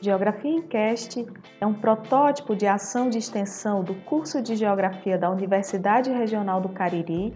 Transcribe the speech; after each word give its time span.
Geografia 0.00 0.52
em 0.52 0.62
Cast 0.62 1.26
é 1.60 1.66
um 1.66 1.74
protótipo 1.74 2.54
de 2.54 2.68
ação 2.68 3.10
de 3.10 3.18
extensão 3.18 3.82
do 3.82 3.96
curso 4.02 4.40
de 4.40 4.54
Geografia 4.54 5.18
da 5.18 5.28
Universidade 5.28 6.08
Regional 6.08 6.60
do 6.60 6.68
Cariri. 6.68 7.34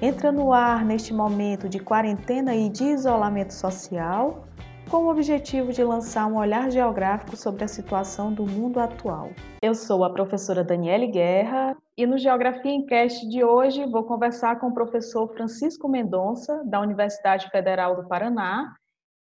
Entra 0.00 0.30
no 0.30 0.52
ar 0.52 0.84
neste 0.84 1.12
momento 1.12 1.68
de 1.68 1.80
quarentena 1.80 2.54
e 2.54 2.68
de 2.68 2.84
isolamento 2.84 3.52
social, 3.52 4.44
com 4.88 4.98
o 4.98 5.10
objetivo 5.10 5.72
de 5.72 5.82
lançar 5.82 6.28
um 6.28 6.36
olhar 6.36 6.70
geográfico 6.70 7.36
sobre 7.36 7.64
a 7.64 7.68
situação 7.68 8.32
do 8.32 8.46
mundo 8.46 8.78
atual. 8.78 9.30
Eu 9.60 9.74
sou 9.74 10.04
a 10.04 10.12
professora 10.12 10.62
Daniele 10.62 11.08
Guerra 11.08 11.76
e 11.96 12.06
no 12.06 12.16
Geografia 12.16 12.70
em 12.70 12.86
Cast 12.86 13.28
de 13.28 13.42
hoje 13.42 13.84
vou 13.90 14.04
conversar 14.04 14.60
com 14.60 14.68
o 14.68 14.74
professor 14.74 15.26
Francisco 15.34 15.88
Mendonça, 15.88 16.62
da 16.64 16.80
Universidade 16.80 17.50
Federal 17.50 17.96
do 17.96 18.06
Paraná, 18.06 18.72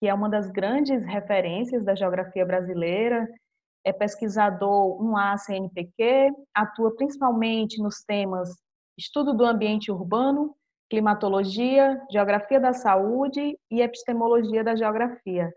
que 0.03 0.09
é 0.09 0.13
uma 0.13 0.29
das 0.29 0.51
grandes 0.51 1.01
referências 1.05 1.85
da 1.85 1.95
geografia 1.95 2.45
brasileira, 2.45 3.25
é 3.85 3.93
pesquisador 3.93 5.01
1A 5.01 5.39
CNPq, 5.39 6.33
atua 6.53 6.93
principalmente 6.97 7.81
nos 7.81 8.03
temas 8.03 8.49
estudo 8.99 9.33
do 9.33 9.45
ambiente 9.45 9.93
urbano, 9.93 10.57
climatologia, 10.91 12.03
geografia 12.11 12.59
da 12.59 12.73
saúde 12.73 13.57
e 13.71 13.81
epistemologia 13.81 14.65
da 14.65 14.75
geografia. 14.75 15.55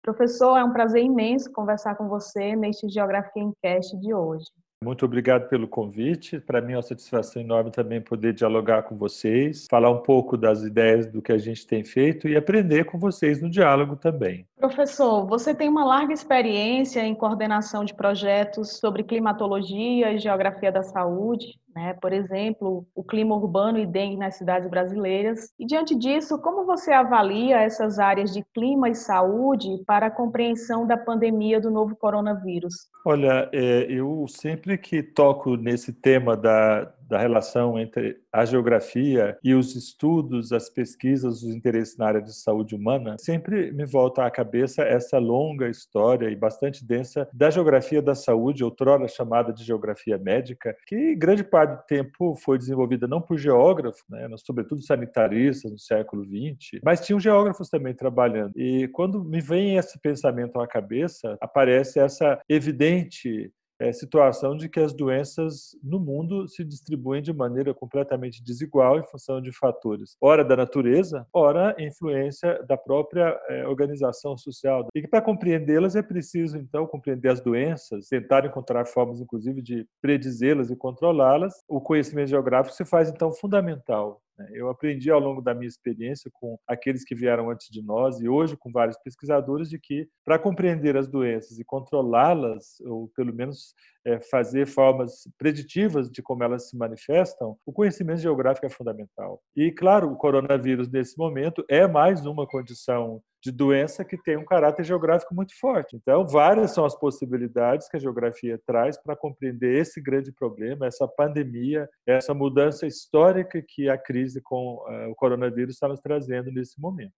Professor, 0.00 0.56
é 0.56 0.62
um 0.62 0.72
prazer 0.72 1.02
imenso 1.02 1.50
conversar 1.50 1.96
com 1.96 2.08
você 2.08 2.54
neste 2.54 2.88
Geografia 2.88 3.42
em 3.42 3.52
Cast 3.60 3.98
de 3.98 4.14
hoje. 4.14 4.46
Muito 4.82 5.04
obrigado 5.04 5.48
pelo 5.48 5.68
convite. 5.68 6.40
Para 6.40 6.60
mim 6.60 6.72
é 6.72 6.76
uma 6.76 6.82
satisfação 6.82 7.40
enorme 7.40 7.70
também 7.70 8.00
poder 8.00 8.32
dialogar 8.32 8.82
com 8.82 8.96
vocês, 8.96 9.66
falar 9.70 9.90
um 9.90 10.02
pouco 10.02 10.36
das 10.36 10.62
ideias 10.62 11.06
do 11.06 11.22
que 11.22 11.32
a 11.32 11.38
gente 11.38 11.64
tem 11.66 11.84
feito 11.84 12.28
e 12.28 12.36
aprender 12.36 12.84
com 12.84 12.98
vocês 12.98 13.40
no 13.40 13.48
diálogo 13.48 13.94
também. 13.94 14.44
Professor, 14.58 15.24
você 15.26 15.54
tem 15.54 15.68
uma 15.68 15.84
larga 15.84 16.12
experiência 16.12 17.00
em 17.00 17.14
coordenação 17.14 17.84
de 17.84 17.94
projetos 17.94 18.78
sobre 18.78 19.04
climatologia 19.04 20.12
e 20.12 20.18
geografia 20.18 20.72
da 20.72 20.82
saúde 20.82 21.60
né? 21.74 21.94
por 22.00 22.12
exemplo, 22.12 22.86
o 22.94 23.02
clima 23.02 23.34
urbano 23.34 23.78
e 23.78 23.86
dengue 23.86 24.16
nas 24.16 24.36
cidades 24.36 24.68
brasileiras. 24.68 25.50
E 25.58 25.66
diante 25.66 25.94
disso, 25.94 26.38
como 26.38 26.64
você 26.64 26.92
avalia 26.92 27.60
essas 27.60 27.98
áreas 27.98 28.32
de 28.32 28.44
clima 28.54 28.88
e 28.88 28.94
saúde 28.94 29.82
para 29.86 30.06
a 30.06 30.10
compreensão 30.10 30.86
da 30.86 30.96
pandemia 30.96 31.60
do 31.60 31.70
novo 31.70 31.96
coronavírus? 31.96 32.74
Olha, 33.04 33.48
é, 33.52 33.86
eu 33.88 34.26
sempre 34.28 34.78
que 34.78 35.02
toco 35.02 35.56
nesse 35.56 35.92
tema 35.92 36.36
da, 36.36 36.92
da 37.08 37.18
relação 37.18 37.78
entre 37.78 38.16
a 38.32 38.44
geografia 38.44 39.36
e 39.42 39.54
os 39.54 39.74
estudos, 39.74 40.52
as 40.52 40.68
pesquisas, 40.68 41.42
os 41.42 41.54
interesses 41.54 41.96
na 41.96 42.06
área 42.06 42.22
de 42.22 42.34
saúde 42.34 42.74
humana, 42.74 43.16
sempre 43.18 43.70
me 43.72 43.84
volta 43.84 44.24
à 44.24 44.30
cabeça 44.30 44.82
essa 44.82 45.18
longa 45.18 45.68
história 45.68 46.30
e 46.30 46.36
bastante 46.36 46.84
densa 46.84 47.28
da 47.32 47.50
geografia 47.50 48.00
da 48.00 48.14
saúde, 48.14 48.64
outrora 48.64 49.06
chamada 49.08 49.52
de 49.52 49.64
geografia 49.64 50.18
médica, 50.18 50.76
que 50.86 51.14
grande 51.14 51.44
parte 51.44 51.76
do 51.76 51.86
tempo 51.86 52.34
foi 52.36 52.58
desenvolvida 52.58 53.06
não 53.06 53.20
por 53.20 53.38
geógrafos, 53.38 54.02
né, 54.08 54.28
sobretudo 54.38 54.82
sanitaristas 54.82 55.70
no 55.70 55.78
século 55.78 56.24
XX, 56.24 56.80
mas 56.84 57.04
tinham 57.04 57.20
geógrafos 57.20 57.68
também 57.68 57.94
trabalhando. 57.94 58.52
E 58.56 58.88
quando 58.88 59.24
me 59.24 59.40
vem 59.40 59.76
esse 59.76 59.98
pensamento 60.00 60.60
à 60.60 60.66
cabeça, 60.66 61.36
aparece 61.40 61.98
essa 61.98 62.40
evidente 62.48 63.52
é, 63.82 63.92
situação 63.92 64.56
de 64.56 64.68
que 64.68 64.78
as 64.78 64.94
doenças 64.94 65.76
no 65.82 65.98
mundo 65.98 66.46
se 66.48 66.64
distribuem 66.64 67.20
de 67.20 67.32
maneira 67.32 67.74
completamente 67.74 68.42
desigual 68.42 68.98
em 68.98 69.06
função 69.06 69.40
de 69.40 69.50
fatores, 69.50 70.16
ora 70.20 70.44
da 70.44 70.56
natureza, 70.56 71.26
ora 71.32 71.74
influência 71.78 72.62
da 72.68 72.76
própria 72.76 73.36
é, 73.48 73.66
organização 73.66 74.36
social. 74.38 74.86
E 74.94 75.00
que 75.02 75.08
para 75.08 75.20
compreendê-las 75.20 75.96
é 75.96 76.02
preciso, 76.02 76.56
então, 76.56 76.86
compreender 76.86 77.28
as 77.28 77.40
doenças, 77.40 78.06
tentar 78.08 78.46
encontrar 78.46 78.86
formas, 78.86 79.20
inclusive, 79.20 79.60
de 79.60 79.86
predizê-las 80.00 80.70
e 80.70 80.76
controlá-las. 80.76 81.54
O 81.68 81.80
conhecimento 81.80 82.28
geográfico 82.28 82.76
se 82.76 82.84
faz, 82.84 83.10
então, 83.10 83.32
fundamental? 83.32 84.22
Eu 84.52 84.68
aprendi 84.68 85.10
ao 85.10 85.20
longo 85.20 85.40
da 85.40 85.54
minha 85.54 85.68
experiência 85.68 86.30
com 86.32 86.58
aqueles 86.66 87.04
que 87.04 87.14
vieram 87.14 87.50
antes 87.50 87.68
de 87.70 87.82
nós 87.82 88.20
e 88.20 88.28
hoje 88.28 88.56
com 88.56 88.70
vários 88.70 88.96
pesquisadores 88.98 89.68
de 89.68 89.78
que 89.78 90.08
para 90.24 90.38
compreender 90.38 90.96
as 90.96 91.08
doenças 91.08 91.58
e 91.58 91.64
controlá-las, 91.64 92.80
ou 92.80 93.08
pelo 93.14 93.34
menos 93.34 93.74
é, 94.04 94.20
fazer 94.20 94.66
formas 94.66 95.28
preditivas 95.38 96.10
de 96.10 96.22
como 96.22 96.42
elas 96.42 96.68
se 96.68 96.76
manifestam, 96.76 97.56
o 97.64 97.72
conhecimento 97.72 98.20
geográfico 98.20 98.66
é 98.66 98.70
fundamental. 98.70 99.40
E, 99.56 99.70
claro, 99.70 100.10
o 100.10 100.16
coronavírus, 100.16 100.90
nesse 100.90 101.16
momento, 101.18 101.64
é 101.68 101.86
mais 101.86 102.24
uma 102.26 102.46
condição 102.46 103.22
de 103.42 103.50
doença 103.50 104.04
que 104.04 104.16
tem 104.16 104.36
um 104.36 104.44
caráter 104.44 104.84
geográfico 104.84 105.34
muito 105.34 105.58
forte. 105.58 105.96
Então, 105.96 106.24
várias 106.26 106.70
são 106.70 106.84
as 106.84 106.94
possibilidades 106.94 107.88
que 107.88 107.96
a 107.96 108.00
geografia 108.00 108.60
traz 108.64 108.96
para 108.96 109.16
compreender 109.16 109.78
esse 109.78 110.00
grande 110.00 110.30
problema, 110.30 110.86
essa 110.86 111.08
pandemia, 111.08 111.88
essa 112.06 112.32
mudança 112.32 112.86
histórica 112.86 113.60
que 113.66 113.88
a 113.88 113.98
crise 113.98 114.40
com 114.40 114.76
uh, 114.76 115.10
o 115.10 115.14
coronavírus 115.16 115.74
está 115.74 115.88
nos 115.88 116.00
trazendo 116.00 116.52
nesse 116.52 116.80
momento. 116.80 117.12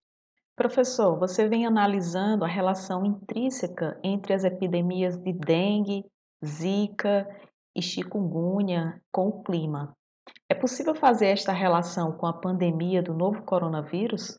Professor, 0.56 1.18
você 1.18 1.46
vem 1.48 1.66
analisando 1.66 2.44
a 2.44 2.48
relação 2.48 3.04
intrínseca 3.04 3.98
entre 4.02 4.32
as 4.32 4.44
epidemias 4.44 5.18
de 5.18 5.32
dengue, 5.32 6.04
zika 6.44 7.28
e 7.76 7.82
chikungunya 7.82 9.00
com 9.12 9.28
o 9.28 9.42
clima. 9.42 9.92
É 10.48 10.54
possível 10.54 10.94
fazer 10.94 11.26
esta 11.26 11.52
relação 11.52 12.12
com 12.12 12.26
a 12.26 12.32
pandemia 12.32 13.02
do 13.02 13.12
novo 13.12 13.42
coronavírus? 13.42 14.38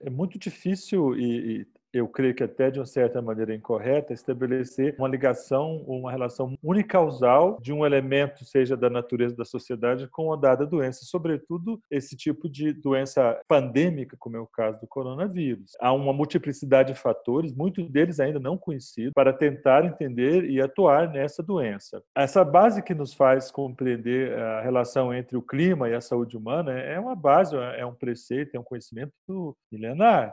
É 0.00 0.10
muito 0.10 0.38
difícil 0.38 1.16
e, 1.16 1.66
eu 1.92 2.08
creio 2.08 2.34
que 2.34 2.42
até 2.42 2.70
de 2.70 2.78
uma 2.78 2.86
certa 2.86 3.20
maneira 3.22 3.54
incorreta, 3.54 4.12
estabelecer 4.12 4.94
uma 4.98 5.08
ligação, 5.08 5.84
uma 5.86 6.10
relação 6.10 6.54
unicausal 6.62 7.58
de 7.60 7.72
um 7.72 7.84
elemento, 7.84 8.44
seja 8.44 8.76
da 8.76 8.90
natureza 8.90 9.36
da 9.36 9.44
sociedade, 9.44 10.08
com 10.08 10.32
a 10.32 10.36
dada 10.36 10.66
doença, 10.66 11.04
sobretudo 11.04 11.80
esse 11.90 12.16
tipo 12.16 12.48
de 12.48 12.72
doença 12.72 13.40
pandêmica, 13.48 14.16
como 14.18 14.36
é 14.36 14.40
o 14.40 14.46
caso 14.46 14.80
do 14.80 14.86
coronavírus. 14.86 15.72
Há 15.80 15.92
uma 15.92 16.12
multiplicidade 16.12 16.92
de 16.92 16.98
fatores, 16.98 17.54
muitos 17.54 17.88
deles 17.90 18.20
ainda 18.20 18.38
não 18.38 18.56
conhecidos, 18.56 19.12
para 19.14 19.32
tentar 19.32 19.84
entender 19.84 20.44
e 20.44 20.60
atuar 20.60 21.10
nessa 21.10 21.42
doença. 21.42 22.02
Essa 22.16 22.44
base 22.44 22.82
que 22.82 22.94
nos 22.94 23.14
faz 23.14 23.50
compreender 23.50 24.38
a 24.38 24.60
relação 24.60 25.12
entre 25.12 25.36
o 25.36 25.42
clima 25.42 25.88
e 25.88 25.94
a 25.94 26.00
saúde 26.00 26.36
humana 26.36 26.72
é 26.72 26.98
uma 26.98 27.14
base, 27.14 27.56
é 27.56 27.84
um 27.84 27.94
preceito, 27.94 28.54
é 28.54 28.60
um 28.60 28.64
conhecimento 28.64 29.56
milenar. 29.70 30.32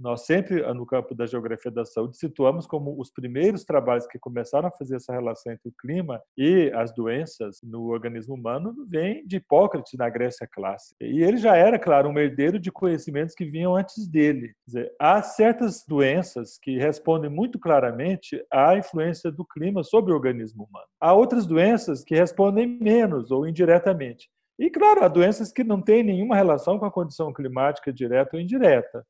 Nós 0.00 0.24
sempre, 0.24 0.62
no 0.72 0.86
campo 0.86 1.14
da 1.14 1.26
geografia 1.26 1.70
da 1.70 1.84
saúde, 1.84 2.16
situamos 2.16 2.66
como 2.66 2.98
os 2.98 3.10
primeiros 3.10 3.64
trabalhos 3.64 4.06
que 4.06 4.18
começaram 4.18 4.68
a 4.68 4.72
fazer 4.72 4.96
essa 4.96 5.12
relação 5.12 5.52
entre 5.52 5.68
o 5.68 5.74
clima 5.78 6.20
e 6.36 6.70
as 6.74 6.94
doenças 6.94 7.58
no 7.62 7.90
organismo 7.90 8.34
humano 8.34 8.74
vem 8.88 9.26
de 9.26 9.36
Hipócrates 9.36 9.92
na 9.98 10.08
Grécia 10.08 10.48
clássica. 10.50 11.04
E 11.04 11.22
ele 11.22 11.36
já 11.36 11.56
era, 11.56 11.78
claro, 11.78 12.08
um 12.08 12.18
herdeiro 12.18 12.58
de 12.58 12.72
conhecimentos 12.72 13.34
que 13.34 13.44
vinham 13.44 13.76
antes 13.76 14.08
dele. 14.08 14.54
Dizer, 14.66 14.92
há 14.98 15.22
certas 15.22 15.84
doenças 15.86 16.58
que 16.60 16.78
respondem 16.78 17.30
muito 17.30 17.58
claramente 17.58 18.42
à 18.50 18.76
influência 18.76 19.30
do 19.30 19.44
clima 19.44 19.82
sobre 19.82 20.12
o 20.12 20.14
organismo 20.14 20.64
humano. 20.64 20.86
Há 21.00 21.12
outras 21.12 21.46
doenças 21.46 22.02
que 22.02 22.14
respondem 22.14 22.66
menos 22.66 23.30
ou 23.30 23.46
indiretamente. 23.46 24.30
E, 24.58 24.70
claro, 24.70 25.04
há 25.04 25.08
doenças 25.08 25.50
que 25.50 25.64
não 25.64 25.80
têm 25.80 26.02
nenhuma 26.02 26.36
relação 26.36 26.78
com 26.78 26.84
a 26.84 26.90
condição 26.90 27.32
climática 27.32 27.92
direta 27.92 28.36
ou 28.36 28.40
indireta. 28.40 29.04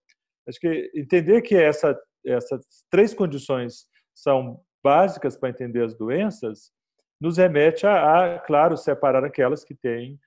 Acho 0.48 0.60
que 0.60 0.90
entender 0.94 1.42
que 1.42 1.54
essa, 1.54 1.98
essas 2.24 2.64
três 2.90 3.14
condições 3.14 3.86
são 4.14 4.60
básicas 4.82 5.36
para 5.36 5.50
entender 5.50 5.84
as 5.84 5.96
doenças 5.96 6.72
nos 7.22 7.36
remete 7.36 7.86
a, 7.86 8.34
a, 8.34 8.38
claro, 8.40 8.76
separar 8.76 9.24
aquelas 9.24 9.62
que 9.62 9.76
têm 9.76 10.18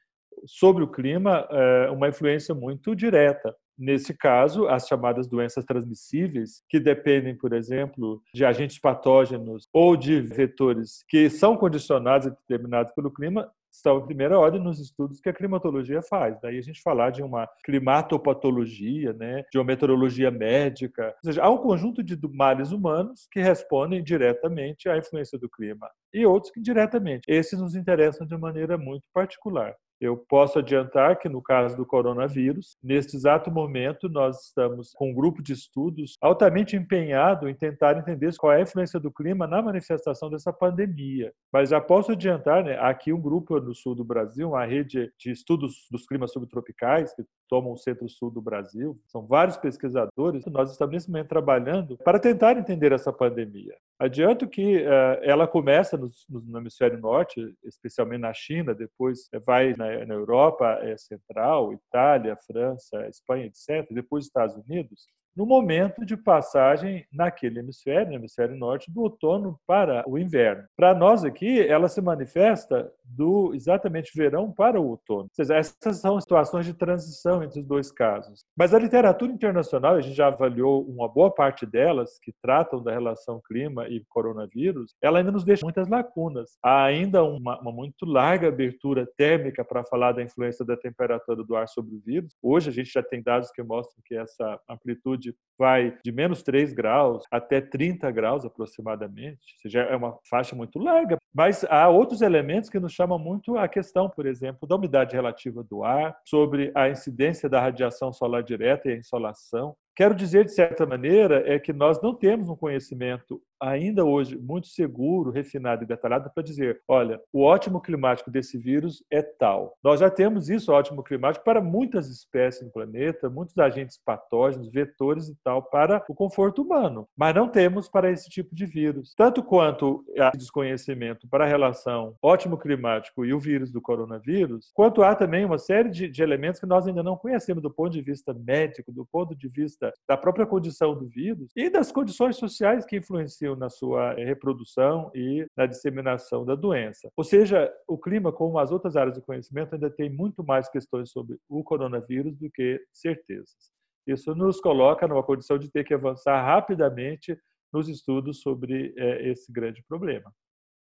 sobre 0.45 0.81
o 0.81 0.87
clima 0.87 1.45
eh, 1.51 1.89
uma 1.91 2.07
influência 2.07 2.55
muito 2.55 2.95
direta. 2.95 3.53
Nesse 3.77 4.13
caso, 4.13 4.67
as 4.69 4.87
chamadas 4.87 5.27
doenças 5.27 5.65
transmissíveis, 5.65 6.63
que 6.69 6.79
dependem, 6.79 7.35
por 7.35 7.51
exemplo, 7.51 8.21
de 8.33 8.45
agentes 8.45 8.79
patógenos 8.79 9.67
ou 9.73 9.97
de 9.97 10.21
vetores 10.21 11.03
que 11.09 11.29
são 11.29 11.57
condicionados 11.57 12.27
e 12.27 12.29
determinados 12.29 12.93
pelo 12.93 13.11
clima, 13.11 13.51
estão 13.75 13.99
em 13.99 14.05
primeira 14.05 14.37
ordem 14.37 14.61
nos 14.61 14.79
estudos 14.79 15.19
que 15.19 15.29
a 15.29 15.33
climatologia 15.33 16.01
faz. 16.01 16.39
Daí 16.41 16.57
a 16.57 16.61
gente 16.61 16.81
falar 16.81 17.11
de 17.11 17.21
uma 17.21 17.47
climatopatologia, 17.63 19.13
né, 19.13 19.43
de 19.51 19.57
uma 19.57 19.63
meteorologia 19.63 20.31
médica. 20.31 21.07
Ou 21.23 21.31
seja, 21.31 21.43
há 21.43 21.49
um 21.49 21.57
conjunto 21.57 22.03
de 22.03 22.17
males 22.33 22.71
humanos 22.71 23.27
que 23.31 23.39
respondem 23.39 24.03
diretamente 24.03 24.89
à 24.89 24.97
influência 24.97 25.37
do 25.37 25.49
clima 25.49 25.89
e 26.13 26.25
outros 26.25 26.51
que 26.51 26.59
indiretamente. 26.59 27.23
Esses 27.27 27.59
nos 27.59 27.75
interessam 27.75 28.25
de 28.25 28.37
maneira 28.37 28.77
muito 28.77 29.03
particular. 29.13 29.75
Eu 29.99 30.17
posso 30.17 30.59
adiantar 30.59 31.17
que, 31.17 31.29
no 31.29 31.41
caso 31.41 31.75
do 31.77 31.85
coronavírus, 31.85 32.77
neste 32.83 33.15
exato 33.15 33.49
momento, 33.49 34.09
nós 34.09 34.47
estamos 34.47 34.91
com 34.93 35.11
um 35.11 35.13
grupo 35.13 35.41
de 35.41 35.53
estudos 35.53 36.17
altamente 36.21 36.75
empenhado 36.75 37.47
em 37.47 37.55
tentar 37.55 37.97
entender 37.97 38.35
qual 38.37 38.51
é 38.51 38.57
a 38.57 38.61
influência 38.61 38.99
do 38.99 39.11
clima 39.11 39.47
na 39.47 39.61
manifestação 39.61 40.29
dessa 40.29 40.51
pandemia. 40.51 41.31
Mas 41.51 41.69
já 41.69 41.79
posso 41.79 42.11
adiantar, 42.11 42.63
né, 42.63 42.77
aqui 42.79 43.13
um 43.13 43.21
grupo 43.21 43.59
no 43.59 43.73
sul 43.73 43.95
do 43.95 44.03
Brasil, 44.03 44.49
uma 44.49 44.65
rede 44.65 45.11
de 45.17 45.31
estudos 45.31 45.87
dos 45.91 46.05
climas 46.05 46.31
subtropicais, 46.31 47.13
que 47.13 47.23
tomam 47.47 47.73
o 47.73 47.77
centro-sul 47.77 48.31
do 48.31 48.41
Brasil. 48.41 48.99
São 49.07 49.25
vários 49.25 49.57
pesquisadores 49.57 50.45
nós 50.45 50.71
estamos 50.71 50.93
nesse 50.93 51.09
momento 51.09 51.27
trabalhando 51.27 51.97
para 51.97 52.19
tentar 52.19 52.57
entender 52.57 52.91
essa 52.91 53.11
pandemia. 53.11 53.75
Adianto 53.99 54.47
que 54.47 54.77
uh, 54.77 55.19
ela 55.21 55.47
começa 55.47 55.97
no, 55.97 56.09
no, 56.29 56.59
hemisfério 56.59 56.99
norte, 56.99 57.53
especialmente 57.63 58.21
na 58.21 58.33
China, 58.33 58.73
depois 58.73 59.29
vai 59.45 59.73
na, 59.75 60.05
na 60.05 60.13
Europa 60.13 60.79
é, 60.81 60.97
Central, 60.97 61.73
Itália, 61.73 62.37
França, 62.47 63.07
Espanha, 63.07 63.45
etc., 63.45 63.87
depois 63.91 64.25
Estados 64.25 64.55
Unidos 64.55 65.07
no 65.35 65.45
momento 65.45 66.05
de 66.05 66.15
passagem 66.15 67.05
naquele 67.11 67.59
hemisfério, 67.59 68.07
no 68.07 68.15
hemisfério 68.15 68.55
norte, 68.55 68.89
do 68.89 69.01
outono 69.01 69.59
para 69.67 70.03
o 70.07 70.17
inverno. 70.17 70.63
Para 70.77 70.95
nós 70.95 71.25
aqui, 71.25 71.59
ela 71.59 71.89
se 71.89 71.99
manifesta 71.99 72.89
do 73.07 73.53
exatamente 73.53 74.11
verão 74.15 74.51
para 74.51 74.79
o 74.79 74.87
outono. 74.87 75.23
Ou 75.23 75.29
seja, 75.33 75.55
essas 75.55 75.97
são 75.97 76.19
situações 76.19 76.65
de 76.65 76.73
transição 76.73 77.43
entre 77.43 77.59
os 77.59 77.65
dois 77.65 77.91
casos. 77.91 78.43
Mas 78.57 78.73
a 78.73 78.79
literatura 78.79 79.31
internacional, 79.31 79.95
a 79.95 80.01
gente 80.01 80.15
já 80.15 80.27
avaliou 80.27 80.83
uma 80.85 81.07
boa 81.07 81.31
parte 81.31 81.65
delas 81.65 82.17
que 82.21 82.33
tratam 82.41 82.81
da 82.81 82.91
relação 82.91 83.41
clima 83.45 83.87
e 83.87 84.03
coronavírus, 84.09 84.95
ela 85.01 85.19
ainda 85.19 85.31
nos 85.31 85.43
deixa 85.43 85.65
muitas 85.65 85.87
lacunas. 85.87 86.57
Há 86.63 86.83
ainda 86.83 87.23
uma, 87.23 87.59
uma 87.61 87.71
muito 87.71 88.05
larga 88.05 88.47
abertura 88.47 89.07
térmica 89.17 89.63
para 89.63 89.85
falar 89.85 90.13
da 90.13 90.23
influência 90.23 90.65
da 90.65 90.77
temperatura 90.77 91.43
do 91.43 91.55
ar 91.55 91.67
sobre 91.67 91.95
o 91.95 91.99
vírus. 91.99 92.35
Hoje 92.41 92.69
a 92.69 92.73
gente 92.73 92.91
já 92.91 93.03
tem 93.03 93.21
dados 93.21 93.51
que 93.51 93.63
mostram 93.63 94.01
que 94.05 94.15
essa 94.15 94.59
amplitude 94.69 95.35
vai 95.57 95.97
de 96.03 96.11
menos 96.11 96.43
3 96.43 96.73
graus 96.73 97.23
até 97.31 97.61
30 97.61 98.09
graus 98.11 98.45
aproximadamente, 98.45 99.39
ou 99.55 99.61
seja, 99.61 99.81
é 99.81 99.95
uma 99.95 100.17
faixa 100.29 100.55
muito 100.55 100.79
larga. 100.79 101.17
Mas 101.33 101.65
há 101.65 101.89
outros 101.89 102.21
elementos 102.21 102.69
que 102.69 102.79
nos 102.79 102.94
chamam 102.95 103.19
muito 103.19 103.57
a 103.57 103.67
questão, 103.67 104.09
por 104.09 104.25
exemplo, 104.25 104.67
da 104.67 104.75
umidade 104.75 105.15
relativa 105.15 105.63
do 105.63 105.83
ar, 105.83 106.17
sobre 106.25 106.71
a 106.73 106.89
incidência 106.89 107.49
da 107.49 107.59
radiação 107.59 108.13
solar 108.13 108.43
direta 108.43 108.89
e 108.89 108.93
a 108.93 108.97
insolação, 108.97 109.75
Quero 109.95 110.13
dizer, 110.13 110.43
de 110.43 110.51
certa 110.51 110.85
maneira, 110.85 111.41
é 111.49 111.57
que 111.57 111.71
nós 111.71 112.01
não 112.01 112.13
temos 112.13 112.49
um 112.49 112.55
conhecimento 112.55 113.41
ainda 113.65 114.05
hoje 114.05 114.37
muito 114.37 114.67
seguro, 114.67 115.31
refinado 115.31 115.83
e 115.83 115.87
detalhado 115.87 116.29
para 116.33 116.43
dizer, 116.43 116.81
olha, 116.87 117.19
o 117.33 117.41
ótimo 117.41 117.81
climático 117.81 118.29
desse 118.29 118.57
vírus 118.57 119.03
é 119.11 119.21
tal. 119.21 119.75
Nós 119.83 119.99
já 119.99 120.09
temos 120.09 120.49
isso, 120.49 120.71
ótimo 120.71 121.03
climático, 121.03 121.43
para 121.43 121.61
muitas 121.61 122.09
espécies 122.09 122.63
no 122.63 122.71
planeta, 122.71 123.29
muitos 123.29 123.57
agentes 123.57 123.99
patógenos, 124.03 124.69
vetores 124.69 125.29
e 125.29 125.35
tal, 125.43 125.63
para 125.63 126.03
o 126.07 126.13
conforto 126.13 126.61
humano, 126.61 127.07
mas 127.17 127.33
não 127.33 127.49
temos 127.49 127.89
para 127.89 128.11
esse 128.11 128.29
tipo 128.29 128.53
de 128.53 128.65
vírus. 128.65 129.13
Tanto 129.15 129.41
quanto 129.41 130.05
há 130.19 130.31
desconhecimento 130.31 131.27
para 131.27 131.45
a 131.45 131.47
relação 131.47 132.15
ótimo 132.21 132.57
climático 132.57 133.25
e 133.25 133.33
o 133.33 133.39
vírus 133.39 133.71
do 133.71 133.81
coronavírus, 133.81 134.71
quanto 134.73 135.01
há 135.01 135.15
também 135.15 135.45
uma 135.45 135.57
série 135.57 135.89
de, 135.89 136.07
de 136.07 136.21
elementos 136.21 136.59
que 136.59 136.67
nós 136.67 136.87
ainda 136.87 137.01
não 137.01 137.17
conhecemos 137.17 137.63
do 137.63 137.71
ponto 137.71 137.91
de 137.91 138.01
vista 138.01 138.33
médico, 138.33 138.91
do 138.91 139.05
ponto 139.05 139.35
de 139.35 139.47
vista 139.47 139.91
da 140.07 140.15
própria 140.15 140.45
condição 140.45 140.95
do 140.95 141.07
vírus 141.07 141.51
e 141.55 141.69
das 141.69 141.91
condições 141.91 142.35
sociais 142.35 142.85
que 142.85 142.97
influenciam 142.97 143.54
na 143.55 143.69
sua 143.69 144.13
reprodução 144.13 145.11
e 145.13 145.45
na 145.55 145.65
disseminação 145.65 146.45
da 146.45 146.55
doença. 146.55 147.09
Ou 147.15 147.23
seja, 147.23 147.71
o 147.87 147.97
clima, 147.97 148.31
como 148.31 148.59
as 148.59 148.71
outras 148.71 148.95
áreas 148.95 149.15
do 149.15 149.23
conhecimento, 149.23 149.73
ainda 149.73 149.89
tem 149.89 150.09
muito 150.09 150.43
mais 150.43 150.69
questões 150.69 151.11
sobre 151.11 151.37
o 151.49 151.63
coronavírus 151.63 152.35
do 152.37 152.49
que 152.51 152.81
certezas. 152.91 153.73
Isso 154.07 154.35
nos 154.35 154.59
coloca 154.59 155.07
numa 155.07 155.23
condição 155.23 155.57
de 155.57 155.69
ter 155.71 155.83
que 155.83 155.93
avançar 155.93 156.43
rapidamente 156.43 157.37
nos 157.73 157.89
estudos 157.89 158.41
sobre 158.41 158.93
é, 158.97 159.29
esse 159.29 159.51
grande 159.51 159.83
problema. 159.87 160.31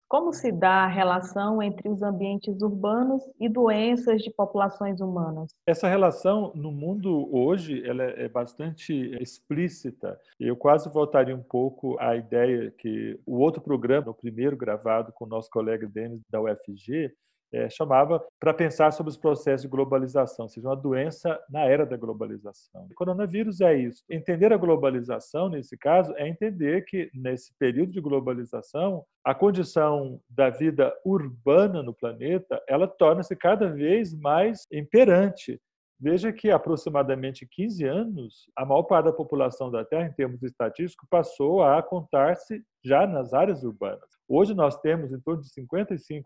Como 0.09 0.33
se 0.33 0.53
dá 0.53 0.85
a 0.85 0.87
relação 0.87 1.61
entre 1.61 1.89
os 1.89 2.01
ambientes 2.01 2.63
urbanos 2.63 3.25
e 3.41 3.49
doenças 3.49 4.23
de 4.23 4.31
populações 4.31 5.01
humanas? 5.01 5.51
Essa 5.67 5.89
relação 5.89 6.53
no 6.55 6.71
mundo 6.71 7.29
hoje 7.35 7.85
ela 7.85 8.05
é 8.05 8.29
bastante 8.29 8.93
explícita. 9.21 10.17
Eu 10.39 10.57
quase 10.57 10.89
voltaria 10.91 11.35
um 11.35 11.43
pouco 11.43 11.97
à 11.99 12.15
ideia 12.15 12.73
que 12.79 13.19
o 13.27 13.39
outro 13.39 13.61
programa, 13.61 14.13
o 14.13 14.15
primeiro 14.15 14.57
gravado 14.57 15.13
com 15.13 15.25
o 15.25 15.29
nosso 15.29 15.51
colega 15.51 15.89
Denis 15.89 16.23
da 16.31 16.41
UFG, 16.41 17.13
é, 17.57 17.71
chamava 17.71 18.23
para 18.39 18.53
pensar 18.53 18.93
sobre 18.93 19.11
os 19.11 19.17
processos 19.17 19.63
de 19.63 19.69
globalização, 19.69 20.45
ou 20.45 20.49
seja, 20.49 20.69
uma 20.69 20.77
doença 20.77 21.41
na 21.51 21.65
era 21.65 21.87
da 21.87 21.97
globalização. 21.97 22.87
O 22.91 22.95
coronavírus 22.95 23.61
é 23.61 23.75
isso. 23.75 24.03
Entender 24.11 24.53
a 24.53 24.57
globalização, 24.57 25.49
nesse 25.49 25.77
caso, 25.77 26.13
é 26.17 26.29
entender 26.29 26.85
que, 26.85 27.11
nesse 27.15 27.53
período 27.59 27.93
de 27.93 28.01
globalização, 28.01 29.05
a 29.25 29.35
condição 29.35 30.21
da 30.29 30.51
vida 30.51 30.95
urbana 31.05 31.83
no 31.83 31.95
planeta 31.95 32.63
ela 32.69 32.87
torna-se 32.87 33.35
cada 33.35 33.69
vez 33.69 34.15
mais 34.15 34.67
imperante. 34.73 35.61
Veja 35.99 36.31
que 36.31 36.51
aproximadamente 36.51 37.47
15 37.51 37.85
anos, 37.85 38.51
a 38.55 38.67
maior 38.67 38.83
parte 38.83 39.07
da 39.07 39.13
população 39.13 39.71
da 39.71 39.83
Terra, 39.83 40.07
em 40.07 40.13
termos 40.13 40.43
estatísticos, 40.43 41.09
passou 41.09 41.63
a 41.63 41.83
contar-se 41.83 42.63
já 42.87 43.07
nas 43.07 43.35
áreas 43.35 43.65
urbanas. 43.65 44.17
Hoje 44.29 44.55
nós 44.55 44.81
temos 44.81 45.13
em 45.13 45.21
torno 45.21 45.41
de 45.41 45.49
55%, 45.51 46.23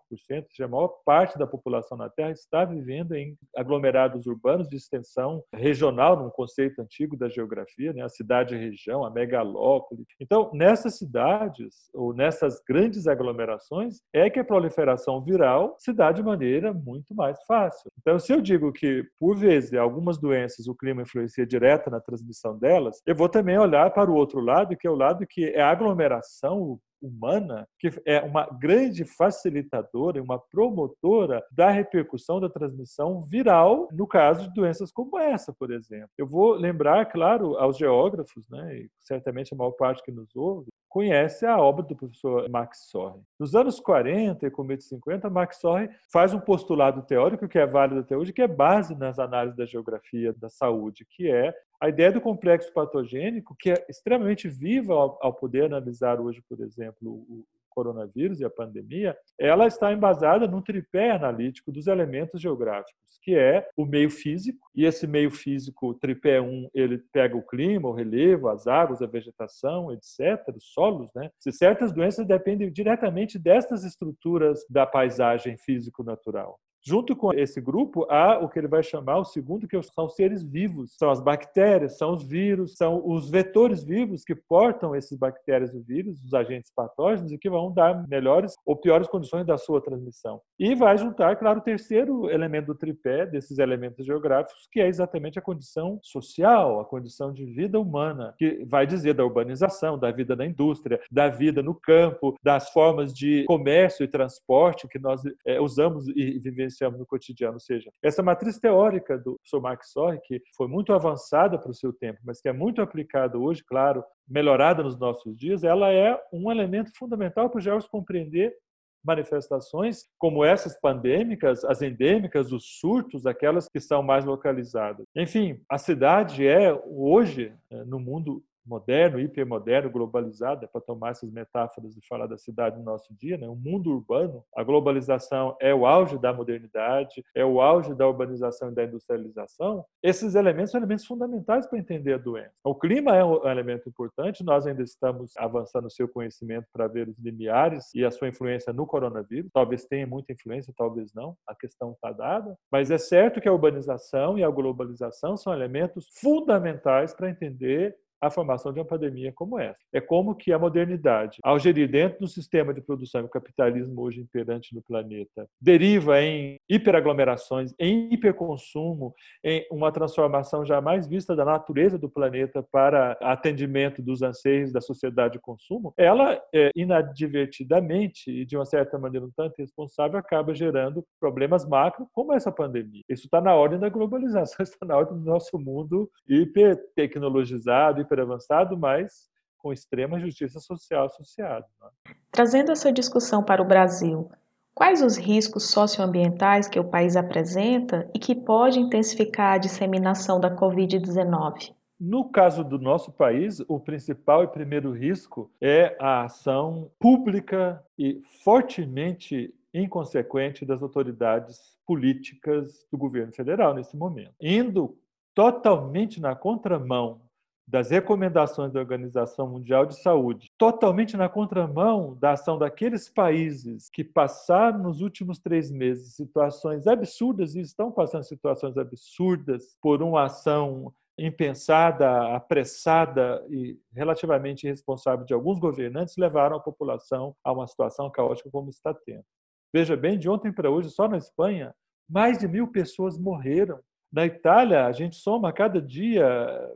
a 0.60 0.68
maior 0.68 0.88
parte 1.04 1.38
da 1.38 1.46
população 1.46 1.98
na 1.98 2.08
Terra 2.08 2.30
está 2.30 2.64
vivendo 2.64 3.14
em 3.14 3.36
aglomerados 3.54 4.26
urbanos 4.26 4.68
de 4.68 4.76
extensão 4.76 5.42
regional, 5.52 6.16
num 6.16 6.30
conceito 6.30 6.80
antigo 6.80 7.14
da 7.14 7.28
geografia, 7.28 7.92
né? 7.92 8.02
a 8.02 8.08
cidade-região, 8.08 9.04
a 9.04 9.10
megalópole. 9.10 10.06
Então, 10.18 10.50
nessas 10.54 10.96
cidades, 10.96 11.90
ou 11.92 12.14
nessas 12.14 12.58
grandes 12.66 13.06
aglomerações, 13.06 14.00
é 14.14 14.30
que 14.30 14.40
a 14.40 14.44
proliferação 14.44 15.22
viral 15.22 15.76
se 15.78 15.92
dá 15.92 16.10
de 16.10 16.22
maneira 16.22 16.72
muito 16.72 17.14
mais 17.14 17.38
fácil. 17.44 17.90
Então, 18.00 18.18
se 18.18 18.32
eu 18.32 18.40
digo 18.40 18.72
que, 18.72 19.04
por 19.18 19.36
vezes, 19.36 19.74
algumas 19.74 20.18
doenças 20.18 20.66
o 20.66 20.74
clima 20.74 21.02
influencia 21.02 21.46
direta 21.46 21.90
na 21.90 22.00
transmissão 22.00 22.58
delas, 22.58 23.02
eu 23.06 23.14
vou 23.14 23.28
também 23.28 23.58
olhar 23.58 23.90
para 23.90 24.10
o 24.10 24.14
outro 24.14 24.40
lado, 24.40 24.74
que 24.74 24.86
é 24.86 24.90
o 24.90 24.96
lado 24.96 25.26
que 25.26 25.44
é 25.44 25.60
a 25.60 25.70
aglomeração 25.70 26.50
Então, 26.50 26.81
humana, 27.02 27.67
que 27.79 27.91
é 28.05 28.20
uma 28.20 28.47
grande 28.47 29.05
facilitadora 29.05 30.19
e 30.19 30.20
uma 30.20 30.38
promotora 30.38 31.43
da 31.50 31.70
repercussão 31.70 32.41
da 32.41 32.49
transmissão 32.49 33.23
viral 33.23 33.88
no 33.93 34.06
caso 34.06 34.49
de 34.49 34.55
doenças 34.55 34.93
como 34.93 35.19
essa, 35.19 35.52
por 35.52 35.70
exemplo. 35.73 36.11
Eu 36.17 36.26
vou 36.26 36.52
lembrar, 36.52 37.06
claro, 37.06 37.56
aos 37.56 37.76
geógrafos, 37.76 38.49
né, 38.49 38.76
e 38.76 38.91
certamente 39.00 39.55
a 39.55 39.56
maior 39.56 39.73
parte 39.73 40.02
que 40.02 40.12
nos 40.12 40.35
ouve, 40.35 40.69
conhece 40.91 41.47
a 41.47 41.56
obra 41.56 41.85
do 41.85 41.94
professor 41.94 42.49
Max 42.50 42.88
Sorre. 42.91 43.23
Nos 43.38 43.55
anos 43.55 43.79
40 43.79 44.44
e 44.44 44.50
começo 44.50 44.82
de 44.82 44.88
50, 44.88 45.31
Max 45.31 45.61
Sorre 45.61 45.88
faz 46.12 46.35
um 46.35 46.41
postulado 46.41 47.02
teórico 47.02 47.49
que 47.49 47.58
é 47.58 47.67
válido 47.67 48.00
até 48.00 48.17
hoje, 48.17 48.32
que 48.32 48.43
é 48.43 48.49
base 48.49 48.97
nas 48.97 49.19
análises 49.19 49.56
da 49.56 49.64
geografia 49.64 50.32
da 50.32 50.49
saúde, 50.49 51.06
que 51.08 51.31
é 51.31 51.55
a 51.81 51.88
ideia 51.88 52.12
do 52.12 52.20
complexo 52.20 52.73
patogênico, 52.75 53.57
que 53.59 53.71
é 53.71 53.87
extremamente 53.88 54.49
viva 54.49 54.92
ao, 54.92 55.33
poder 55.33 55.64
analisar 55.64 56.21
hoje, 56.21 56.42
por 56.47 56.61
exemplo, 56.61 56.89
o 57.02 57.44
coronavírus 57.70 58.40
e 58.40 58.44
a 58.44 58.50
pandemia, 58.50 59.16
ela 59.38 59.66
está 59.66 59.92
embasada 59.92 60.47
num 60.47 60.61
tripé 60.61 61.12
analítico 61.12 61.73
dos 61.73 61.87
elementos 61.87 62.40
geográficos, 62.40 63.18
que 63.23 63.35
é 63.35 63.66
o 63.76 63.87
meio 63.87 64.11
físico, 64.11 64.68
e 64.75 64.85
esse 64.85 65.06
meio 65.06 65.30
físico, 65.30 65.94
tripé 65.94 66.40
1, 66.40 66.70
ele 66.75 66.99
pega 67.12 67.37
o 67.37 67.47
clima, 67.47 67.88
o 67.88 67.94
relevo, 67.94 68.49
as 68.49 68.66
águas, 68.66 69.00
a 69.00 69.06
vegetação, 69.06 69.92
etc., 69.92 70.54
os 70.54 70.73
solos, 70.73 71.09
né? 71.14 71.30
Se 71.38 71.52
certas 71.52 71.92
doenças 71.92 72.26
dependem 72.26 72.70
diretamente 72.70 73.38
destas 73.38 73.85
estruturas 73.85 74.64
da 74.68 74.87
paisagem 74.87 75.56
físico-natural. 75.56 76.59
Junto 76.82 77.14
com 77.14 77.32
esse 77.32 77.60
grupo, 77.60 78.06
há 78.10 78.38
o 78.38 78.49
que 78.49 78.58
ele 78.58 78.68
vai 78.68 78.82
chamar 78.82 79.18
o 79.18 79.25
segundo, 79.25 79.68
que 79.68 79.80
são 79.82 80.08
seres 80.08 80.42
vivos. 80.42 80.96
São 80.96 81.10
as 81.10 81.20
bactérias, 81.20 81.99
são 81.99 82.14
os 82.14 82.22
vírus, 82.22 82.76
são 82.76 83.02
os 83.06 83.28
vetores 83.28 83.84
vivos 83.84 84.25
que 84.25 84.34
portam 84.34 84.96
esses 84.96 85.18
bactérias 85.18 85.75
e 85.75 85.80
vírus, 85.80 86.25
os 86.25 86.32
agentes 86.32 86.72
patógenos, 86.75 87.32
e 87.32 87.38
que 87.38 87.50
vão 87.50 87.70
dar 87.70 88.08
melhores 88.08 88.54
ou 88.64 88.76
piores 88.76 89.08
condições 89.08 89.46
da 89.46 89.58
sua 89.58 89.80
transmissão. 89.82 90.40
E 90.58 90.75
vai 90.75 90.96
juntar, 90.96 91.37
claro, 91.37 91.58
o 91.60 91.62
terceiro 91.62 92.30
elemento 92.30 92.68
do 92.68 92.75
tripé, 92.75 93.26
desses 93.26 93.58
elementos 93.58 94.06
geográficos, 94.06 94.66
que 94.72 94.80
é 94.80 94.88
exatamente 94.88 95.38
a 95.38 95.42
condição 95.42 95.99
social, 96.02 96.80
a 96.80 96.84
condição 96.84 97.32
de 97.32 97.44
vida 97.44 97.78
humana, 97.78 98.34
que 98.38 98.64
vai 98.64 98.87
dizer 98.87 99.14
da 99.14 99.25
urbanização, 99.25 99.99
da 99.99 100.10
vida 100.10 100.34
na 100.34 100.46
indústria, 100.46 101.00
da 101.10 101.28
vida 101.28 101.62
no 101.62 101.75
campo, 101.75 102.37
das 102.42 102.70
formas 102.70 103.12
de 103.12 103.44
comércio 103.44 104.02
e 104.02 104.08
transporte 104.08 104.88
que 104.88 104.99
nós 104.99 105.22
é, 105.46 105.60
usamos 105.60 106.08
e 106.08 106.38
vivemos 106.38 106.69
vivenciamos 106.70 106.98
no 106.98 107.06
cotidiano. 107.06 107.54
Ou 107.54 107.60
seja, 107.60 107.90
essa 108.02 108.22
matriz 108.22 108.58
teórica 108.58 109.18
do 109.18 109.34
professor 109.34 109.60
Max 109.60 109.90
Sorre, 109.90 110.20
que 110.24 110.40
foi 110.56 110.68
muito 110.68 110.92
avançada 110.92 111.58
para 111.58 111.70
o 111.70 111.74
seu 111.74 111.92
tempo, 111.92 112.20
mas 112.24 112.40
que 112.40 112.48
é 112.48 112.52
muito 112.52 112.80
aplicada 112.80 113.36
hoje, 113.38 113.62
claro, 113.64 114.04
melhorada 114.28 114.82
nos 114.82 114.98
nossos 114.98 115.36
dias, 115.36 115.64
ela 115.64 115.90
é 115.92 116.18
um 116.32 116.50
elemento 116.50 116.90
fundamental 116.96 117.50
para 117.50 117.58
os 117.58 117.64
geólogos 117.64 117.88
compreender 117.88 118.54
manifestações 119.02 120.04
como 120.18 120.44
essas 120.44 120.78
pandêmicas, 120.78 121.64
as 121.64 121.80
endêmicas, 121.80 122.52
os 122.52 122.78
surtos, 122.78 123.24
aquelas 123.26 123.66
que 123.66 123.80
são 123.80 124.02
mais 124.02 124.26
localizadas. 124.26 125.06
Enfim, 125.16 125.58
a 125.70 125.78
cidade 125.78 126.46
é 126.46 126.72
hoje, 126.84 127.54
no 127.86 127.98
mundo 127.98 128.44
moderno, 128.70 129.18
hipermoderno, 129.18 129.90
globalizado, 129.90 130.64
é 130.64 130.68
para 130.68 130.80
tomar 130.80 131.10
essas 131.10 131.30
metáforas 131.32 131.96
e 131.96 132.06
falar 132.06 132.28
da 132.28 132.38
cidade 132.38 132.78
no 132.78 132.84
nosso 132.84 133.12
dia, 133.16 133.36
né? 133.36 133.48
um 133.48 133.56
mundo 133.56 133.90
urbano. 133.90 134.44
A 134.56 134.62
globalização 134.62 135.56
é 135.60 135.74
o 135.74 135.84
auge 135.84 136.16
da 136.16 136.32
modernidade, 136.32 137.24
é 137.34 137.44
o 137.44 137.60
auge 137.60 137.92
da 137.94 138.06
urbanização 138.06 138.70
e 138.70 138.74
da 138.74 138.84
industrialização. 138.84 139.84
Esses 140.00 140.36
elementos 140.36 140.70
são 140.70 140.78
elementos 140.78 141.04
fundamentais 141.04 141.66
para 141.66 141.78
entender 141.78 142.14
a 142.14 142.18
doença. 142.18 142.52
O 142.62 142.74
clima 142.74 143.16
é 143.16 143.24
um 143.24 143.44
elemento 143.48 143.88
importante, 143.88 144.44
nós 144.44 144.66
ainda 144.66 144.82
estamos 144.82 145.36
avançando 145.36 145.86
o 145.86 145.90
seu 145.90 146.08
conhecimento 146.08 146.66
para 146.72 146.86
ver 146.86 147.08
os 147.08 147.18
limiares 147.18 147.92
e 147.92 148.04
a 148.04 148.10
sua 148.10 148.28
influência 148.28 148.72
no 148.72 148.86
coronavírus. 148.86 149.50
Talvez 149.52 149.84
tenha 149.84 150.06
muita 150.06 150.32
influência, 150.32 150.72
talvez 150.76 151.12
não, 151.12 151.36
a 151.46 151.54
questão 151.54 151.92
está 151.92 152.12
dada, 152.12 152.56
mas 152.70 152.90
é 152.90 152.98
certo 152.98 153.40
que 153.40 153.48
a 153.48 153.52
urbanização 153.52 154.38
e 154.38 154.44
a 154.44 154.50
globalização 154.50 155.36
são 155.36 155.52
elementos 155.52 156.06
fundamentais 156.20 157.12
para 157.12 157.28
entender 157.30 157.96
a 158.20 158.30
formação 158.30 158.72
de 158.72 158.78
uma 158.78 158.84
pandemia 158.84 159.32
como 159.32 159.58
essa. 159.58 159.78
É 159.92 160.00
como 160.00 160.34
que 160.34 160.52
a 160.52 160.58
modernidade, 160.58 161.38
ao 161.42 161.58
gerir 161.58 161.90
dentro 161.90 162.20
do 162.20 162.28
sistema 162.28 162.74
de 162.74 162.80
produção 162.80 163.22
e 163.22 163.24
o 163.24 163.28
capitalismo 163.28 164.00
hoje 164.00 164.20
imperante 164.20 164.74
no 164.74 164.82
planeta, 164.82 165.46
deriva 165.60 166.20
em 166.20 166.58
hiperaglomerações, 166.68 167.72
em 167.78 168.12
hiperconsumo, 168.12 169.14
em 169.42 169.66
uma 169.70 169.90
transformação 169.92 170.64
jamais 170.64 171.06
vista 171.06 171.34
da 171.34 171.44
natureza 171.44 171.98
do 171.98 172.08
planeta 172.08 172.62
para 172.70 173.12
atendimento 173.20 174.02
dos 174.02 174.22
anseios 174.22 174.72
da 174.72 174.80
sociedade 174.80 175.34
de 175.34 175.40
consumo, 175.40 175.94
ela 175.96 176.40
é, 176.54 176.70
inadvertidamente 176.74 178.30
e 178.30 178.44
de 178.44 178.56
uma 178.56 178.64
certa 178.64 178.98
maneira 178.98 179.26
um 179.26 179.30
tanto 179.30 179.54
responsável 179.58 180.18
acaba 180.18 180.54
gerando 180.54 181.04
problemas 181.18 181.66
macro 181.66 182.06
como 182.12 182.32
essa 182.32 182.50
pandemia. 182.50 183.02
Isso 183.08 183.24
está 183.24 183.40
na 183.40 183.54
ordem 183.54 183.78
da 183.78 183.88
globalização, 183.88 184.56
está 184.62 184.84
na 184.84 184.96
ordem 184.96 185.18
do 185.18 185.24
nosso 185.24 185.58
mundo 185.58 186.10
hipertecnologizado, 186.28 188.00
super 188.11 188.21
avançado, 188.21 188.76
mas 188.76 189.31
com 189.59 189.73
extrema 189.73 190.19
justiça 190.19 190.59
social 190.59 191.07
associada. 191.07 191.67
Né? 191.81 192.14
Trazendo 192.33 192.73
essa 192.73 192.93
discussão 192.93 193.45
para 193.45 193.62
o 193.62 193.67
Brasil, 193.67 194.29
quais 194.75 195.02
os 195.02 195.17
riscos 195.17 195.71
socioambientais 195.71 196.67
que 196.67 196.81
o 196.81 196.85
país 196.85 197.14
apresenta 197.14 198.11
e 198.14 198.19
que 198.19 198.35
pode 198.35 198.81
intensificar 198.81 199.55
a 199.55 199.59
disseminação 199.59 200.40
da 200.40 200.55
Covid-19? 200.55 201.75
No 202.00 202.31
caso 202.31 202.64
do 202.64 202.79
nosso 202.79 203.12
país, 203.12 203.61
o 203.69 203.79
principal 203.79 204.43
e 204.43 204.49
primeiro 204.49 204.90
risco 204.90 205.50
é 205.61 205.95
a 206.00 206.25
ação 206.25 206.90
pública 206.99 207.85
e 207.99 208.23
fortemente 208.43 209.55
inconsequente 209.73 210.64
das 210.64 210.83
autoridades 210.83 211.79
políticas 211.87 212.87
do 212.90 212.97
governo 212.97 213.33
federal 213.35 213.75
nesse 213.75 213.97
momento, 213.97 214.33
indo 214.40 214.97
totalmente 215.35 216.21
na 216.21 216.35
contramão 216.35 217.21
das 217.67 217.90
recomendações 217.90 218.73
da 218.73 218.81
Organização 218.81 219.49
Mundial 219.49 219.87
de 219.87 220.00
Saúde, 220.00 220.50
totalmente 220.59 221.17
na 221.17 221.29
contramão 221.29 222.17
da 222.19 222.33
ação 222.33 222.59
daqueles 222.59 223.09
países 223.09 223.88
que 223.88 224.02
passaram 224.02 224.81
nos 224.81 225.00
últimos 225.00 225.38
três 225.38 225.71
meses 225.71 226.14
situações 226.14 226.87
absurdas 226.87 227.55
e 227.55 227.61
estão 227.61 227.93
passando 227.93 228.25
situações 228.25 228.76
absurdas 228.76 229.76
por 229.81 230.02
uma 230.02 230.25
ação 230.25 230.93
impensada, 231.19 232.35
apressada 232.35 233.45
e 233.50 233.79
relativamente 233.93 234.67
irresponsável 234.67 235.25
de 235.25 235.35
alguns 235.35 235.59
governantes, 235.59 236.17
levaram 236.17 236.57
a 236.57 236.61
população 236.61 237.37
a 237.45 237.52
uma 237.52 237.67
situação 237.67 238.11
caótica 238.11 238.50
como 238.50 238.71
está 238.71 238.95
tendo. 238.95 239.25
Veja 239.73 239.97
bem, 239.97 240.19
de 240.19 240.29
ontem 240.29 240.52
para 240.52 240.71
hoje, 240.71 240.90
só 240.90 241.07
na 241.07 241.19
Espanha, 241.19 241.75
mais 242.09 242.38
de 242.38 242.49
mil 242.49 242.67
pessoas 242.69 243.19
morreram 243.19 243.79
na 244.12 244.26
Itália, 244.26 244.87
a 244.87 244.93
gente 244.93 245.17
soma 245.17 245.50
a 245.50 245.52
cada 245.52 245.81
dia 245.81 246.26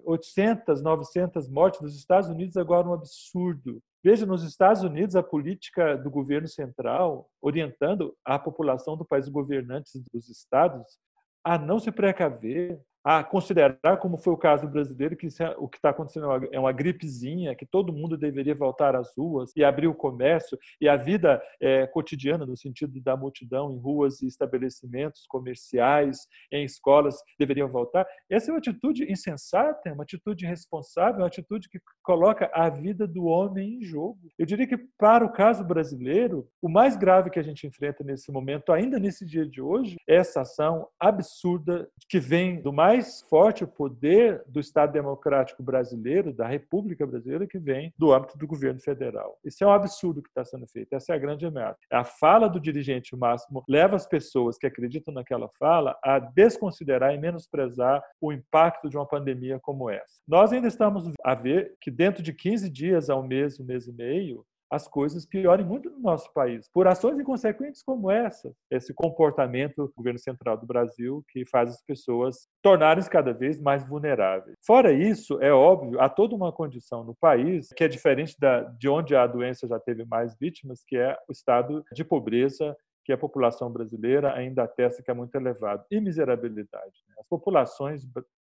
800, 0.04 0.80
900 0.82 1.48
mortes. 1.48 1.80
Nos 1.80 1.96
Estados 1.96 2.28
Unidos, 2.28 2.56
agora 2.56 2.88
um 2.88 2.92
absurdo. 2.92 3.82
Veja, 4.04 4.24
nos 4.24 4.44
Estados 4.44 4.82
Unidos, 4.82 5.16
a 5.16 5.22
política 5.22 5.96
do 5.96 6.10
governo 6.10 6.46
central 6.46 7.28
orientando 7.42 8.14
a 8.24 8.38
população 8.38 8.96
do 8.96 9.04
país, 9.04 9.28
governantes 9.28 10.00
dos 10.12 10.28
estados, 10.28 10.98
a 11.42 11.58
não 11.58 11.78
se 11.78 11.90
precaver, 11.90 12.80
a 13.04 13.22
considerar, 13.22 13.98
como 13.98 14.16
foi 14.16 14.32
o 14.32 14.38
caso 14.38 14.66
brasileiro, 14.66 15.14
que 15.14 15.26
é, 15.26 15.54
o 15.58 15.68
que 15.68 15.76
está 15.76 15.90
acontecendo 15.90 16.26
é 16.50 16.58
uma 16.58 16.72
gripezinha, 16.72 17.54
que 17.54 17.66
todo 17.66 17.92
mundo 17.92 18.16
deveria 18.16 18.54
voltar 18.54 18.96
às 18.96 19.14
ruas 19.16 19.52
e 19.54 19.62
abrir 19.62 19.88
o 19.88 19.94
comércio 19.94 20.58
e 20.80 20.88
a 20.88 20.96
vida 20.96 21.42
é, 21.60 21.86
cotidiana, 21.86 22.46
no 22.46 22.56
sentido 22.56 22.98
da 23.02 23.14
multidão 23.14 23.70
em 23.74 23.78
ruas 23.78 24.22
e 24.22 24.26
estabelecimentos 24.26 25.26
comerciais, 25.28 26.26
em 26.50 26.64
escolas, 26.64 27.16
deveriam 27.38 27.68
voltar. 27.68 28.06
Essa 28.30 28.50
é 28.50 28.52
uma 28.52 28.58
atitude 28.58 29.10
insensata, 29.12 29.90
é 29.90 29.92
uma 29.92 30.04
atitude 30.04 30.46
irresponsável, 30.46 31.20
é 31.20 31.22
uma 31.22 31.28
atitude 31.28 31.68
que 31.68 31.78
coloca 32.02 32.50
a 32.54 32.70
vida 32.70 33.06
do 33.06 33.24
homem 33.24 33.80
em 33.80 33.84
jogo. 33.84 34.18
Eu 34.38 34.46
diria 34.46 34.66
que, 34.66 34.78
para 34.98 35.24
o 35.24 35.32
caso 35.32 35.62
brasileiro, 35.62 36.48
o 36.62 36.70
mais 36.70 36.96
grave 36.96 37.28
que 37.28 37.38
a 37.38 37.42
gente 37.42 37.66
enfrenta 37.66 38.02
nesse 38.02 38.32
momento, 38.32 38.72
ainda 38.72 38.98
nesse 38.98 39.26
dia 39.26 39.46
de 39.46 39.60
hoje, 39.60 39.96
é 40.08 40.14
essa 40.16 40.40
ação 40.40 40.88
absurda 40.98 41.86
que 42.08 42.18
vem 42.18 42.62
do 42.62 42.72
mais 42.72 42.93
mais 42.94 43.22
forte 43.22 43.64
o 43.64 43.68
poder 43.68 44.44
do 44.46 44.60
Estado 44.60 44.92
Democrático 44.92 45.64
Brasileiro, 45.64 46.32
da 46.32 46.46
República 46.46 47.04
Brasileira, 47.04 47.44
que 47.44 47.58
vem 47.58 47.92
do 47.98 48.12
âmbito 48.12 48.38
do 48.38 48.46
governo 48.46 48.78
federal. 48.80 49.36
Isso 49.44 49.64
é 49.64 49.66
um 49.66 49.72
absurdo 49.72 50.22
que 50.22 50.28
está 50.28 50.44
sendo 50.44 50.64
feito. 50.68 50.92
Essa 50.92 51.12
é 51.12 51.16
a 51.16 51.18
grande 51.18 51.44
ameaça. 51.44 51.80
A 51.90 52.04
fala 52.04 52.48
do 52.48 52.60
dirigente 52.60 53.16
máximo 53.16 53.64
leva 53.68 53.96
as 53.96 54.06
pessoas 54.06 54.56
que 54.56 54.66
acreditam 54.66 55.12
naquela 55.12 55.48
fala 55.58 55.98
a 56.04 56.20
desconsiderar 56.20 57.12
e 57.12 57.18
menosprezar 57.18 58.00
o 58.20 58.32
impacto 58.32 58.88
de 58.88 58.96
uma 58.96 59.06
pandemia 59.06 59.58
como 59.60 59.90
essa. 59.90 60.22
Nós 60.26 60.52
ainda 60.52 60.68
estamos 60.68 61.10
a 61.24 61.34
ver 61.34 61.74
que 61.80 61.90
dentro 61.90 62.22
de 62.22 62.32
15 62.32 62.70
dias 62.70 63.10
a 63.10 63.16
um 63.16 63.26
mês, 63.26 63.58
um 63.58 63.64
mês 63.64 63.88
e 63.88 63.92
meio, 63.92 64.46
as 64.70 64.88
coisas 64.88 65.26
piorem 65.26 65.64
muito 65.64 65.90
no 65.90 66.00
nosso 66.00 66.32
país, 66.32 66.68
por 66.72 66.86
ações 66.86 67.18
inconsequentes 67.18 67.82
como 67.82 68.10
essa, 68.10 68.52
esse 68.70 68.92
comportamento 68.92 69.86
do 69.86 69.92
governo 69.96 70.18
central 70.18 70.56
do 70.56 70.66
Brasil 70.66 71.24
que 71.28 71.44
faz 71.44 71.70
as 71.70 71.82
pessoas 71.82 72.48
tornarem-se 72.62 73.08
cada 73.08 73.32
vez 73.32 73.60
mais 73.60 73.86
vulneráveis. 73.86 74.56
Fora 74.66 74.92
isso, 74.92 75.40
é 75.40 75.52
óbvio, 75.52 76.00
há 76.00 76.08
toda 76.08 76.34
uma 76.34 76.52
condição 76.52 77.04
no 77.04 77.14
país 77.14 77.68
que 77.76 77.84
é 77.84 77.88
diferente 77.88 78.36
da, 78.38 78.62
de 78.62 78.88
onde 78.88 79.14
a 79.14 79.26
doença 79.26 79.66
já 79.66 79.78
teve 79.78 80.04
mais 80.04 80.36
vítimas, 80.38 80.82
que 80.86 80.96
é 80.96 81.16
o 81.28 81.32
estado 81.32 81.84
de 81.92 82.04
pobreza 82.04 82.76
que 83.04 83.12
a 83.12 83.18
população 83.18 83.70
brasileira 83.70 84.34
ainda 84.34 84.64
atesta 84.64 85.02
que 85.02 85.10
é 85.10 85.14
muito 85.14 85.34
elevado, 85.34 85.84
e 85.90 86.00
miserabilidade. 86.00 87.04
Né? 87.08 87.16
As 87.18 87.26
populações 87.28 88.04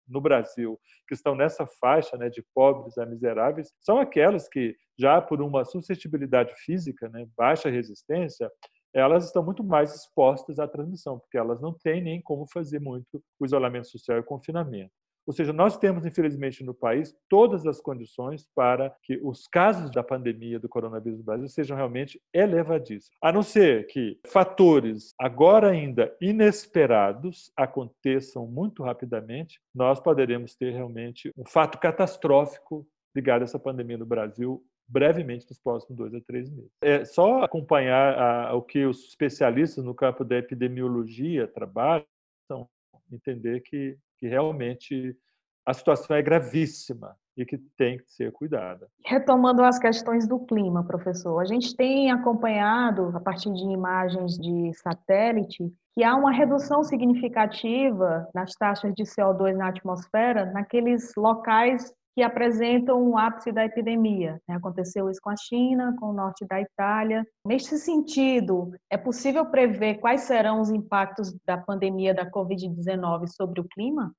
no 0.06 0.20
Brasil 0.20 0.78
que 1.08 1.14
estão 1.14 1.34
nessa 1.34 1.66
faixa 1.66 2.16
né, 2.16 2.28
de 2.28 2.44
pobres 2.54 2.96
a 2.98 3.06
miseráveis 3.06 3.72
são 3.80 3.98
aquelas 3.98 4.48
que, 4.48 4.74
já 4.98 5.20
por 5.20 5.42
uma 5.42 5.64
suscetibilidade 5.64 6.54
física, 6.64 7.08
né, 7.08 7.26
baixa 7.36 7.68
resistência, 7.68 8.50
elas 8.94 9.26
estão 9.26 9.44
muito 9.44 9.64
mais 9.64 9.94
expostas 9.94 10.58
à 10.58 10.68
transmissão, 10.68 11.18
porque 11.18 11.36
elas 11.36 11.60
não 11.60 11.72
têm 11.72 12.02
nem 12.02 12.22
como 12.22 12.46
fazer 12.52 12.80
muito 12.80 13.22
o 13.40 13.44
isolamento 13.44 13.88
social 13.88 14.18
e 14.18 14.20
o 14.20 14.24
confinamento. 14.24 14.92
Ou 15.26 15.32
seja, 15.32 15.52
nós 15.52 15.76
temos, 15.76 16.04
infelizmente, 16.04 16.62
no 16.62 16.74
país 16.74 17.14
todas 17.28 17.66
as 17.66 17.80
condições 17.80 18.46
para 18.54 18.94
que 19.02 19.18
os 19.22 19.46
casos 19.46 19.90
da 19.90 20.02
pandemia 20.02 20.58
do 20.58 20.68
coronavírus 20.68 21.18
no 21.18 21.24
Brasil 21.24 21.48
sejam 21.48 21.76
realmente 21.76 22.20
elevadíssimos. 22.32 23.16
A 23.22 23.32
não 23.32 23.42
ser 23.42 23.86
que 23.86 24.18
fatores 24.26 25.14
agora 25.18 25.70
ainda 25.70 26.14
inesperados 26.20 27.50
aconteçam 27.56 28.46
muito 28.46 28.82
rapidamente, 28.82 29.60
nós 29.74 30.00
poderemos 30.00 30.54
ter 30.54 30.72
realmente 30.72 31.30
um 31.36 31.44
fato 31.44 31.78
catastrófico 31.78 32.86
ligado 33.14 33.42
a 33.42 33.44
essa 33.44 33.58
pandemia 33.58 33.96
no 33.96 34.06
Brasil 34.06 34.62
brevemente 34.86 35.46
nos 35.48 35.58
próximos 35.58 35.96
dois 35.96 36.14
a 36.14 36.20
três 36.20 36.50
meses. 36.50 36.70
É 36.82 37.04
só 37.04 37.42
acompanhar 37.42 38.18
a, 38.18 38.54
o 38.54 38.62
que 38.62 38.84
os 38.84 39.08
especialistas 39.08 39.84
no 39.84 39.94
campo 39.94 40.24
da 40.24 40.36
epidemiologia 40.36 41.46
trabalham, 41.48 42.04
entender 43.14 43.60
que 43.60 43.96
que 44.24 44.28
realmente 44.28 45.14
a 45.66 45.74
situação 45.74 46.16
é 46.16 46.22
gravíssima 46.22 47.14
e 47.36 47.44
que 47.44 47.58
tem 47.76 47.98
que 47.98 48.10
ser 48.10 48.32
cuidada. 48.32 48.88
Retomando 49.04 49.62
as 49.62 49.78
questões 49.78 50.26
do 50.26 50.38
clima, 50.46 50.84
professor, 50.84 51.38
a 51.40 51.44
gente 51.44 51.76
tem 51.76 52.10
acompanhado, 52.10 53.12
a 53.14 53.20
partir 53.20 53.52
de 53.52 53.64
imagens 53.64 54.38
de 54.38 54.72
satélite, 54.74 55.70
que 55.92 56.02
há 56.02 56.14
uma 56.14 56.32
redução 56.32 56.82
significativa 56.84 58.26
nas 58.34 58.54
taxas 58.54 58.94
de 58.94 59.02
CO2 59.02 59.56
na 59.56 59.68
atmosfera 59.68 60.46
naqueles 60.46 61.12
locais 61.16 61.92
que 62.14 62.22
apresentam 62.22 63.02
um 63.02 63.18
ápice 63.18 63.50
da 63.50 63.64
epidemia. 63.64 64.40
Né? 64.48 64.54
Aconteceu 64.54 65.10
isso 65.10 65.20
com 65.20 65.30
a 65.30 65.36
China, 65.36 65.96
com 65.98 66.10
o 66.10 66.12
norte 66.12 66.46
da 66.46 66.60
Itália. 66.60 67.26
Neste 67.44 67.76
sentido, 67.76 68.72
é 68.88 68.96
possível 68.96 69.44
prever 69.46 69.96
quais 69.96 70.22
serão 70.22 70.60
os 70.60 70.70
impactos 70.70 71.34
da 71.44 71.58
pandemia 71.58 72.14
da 72.14 72.30
Covid-19 72.30 73.26
sobre 73.28 73.60
o 73.60 73.64
clima? 73.64 74.14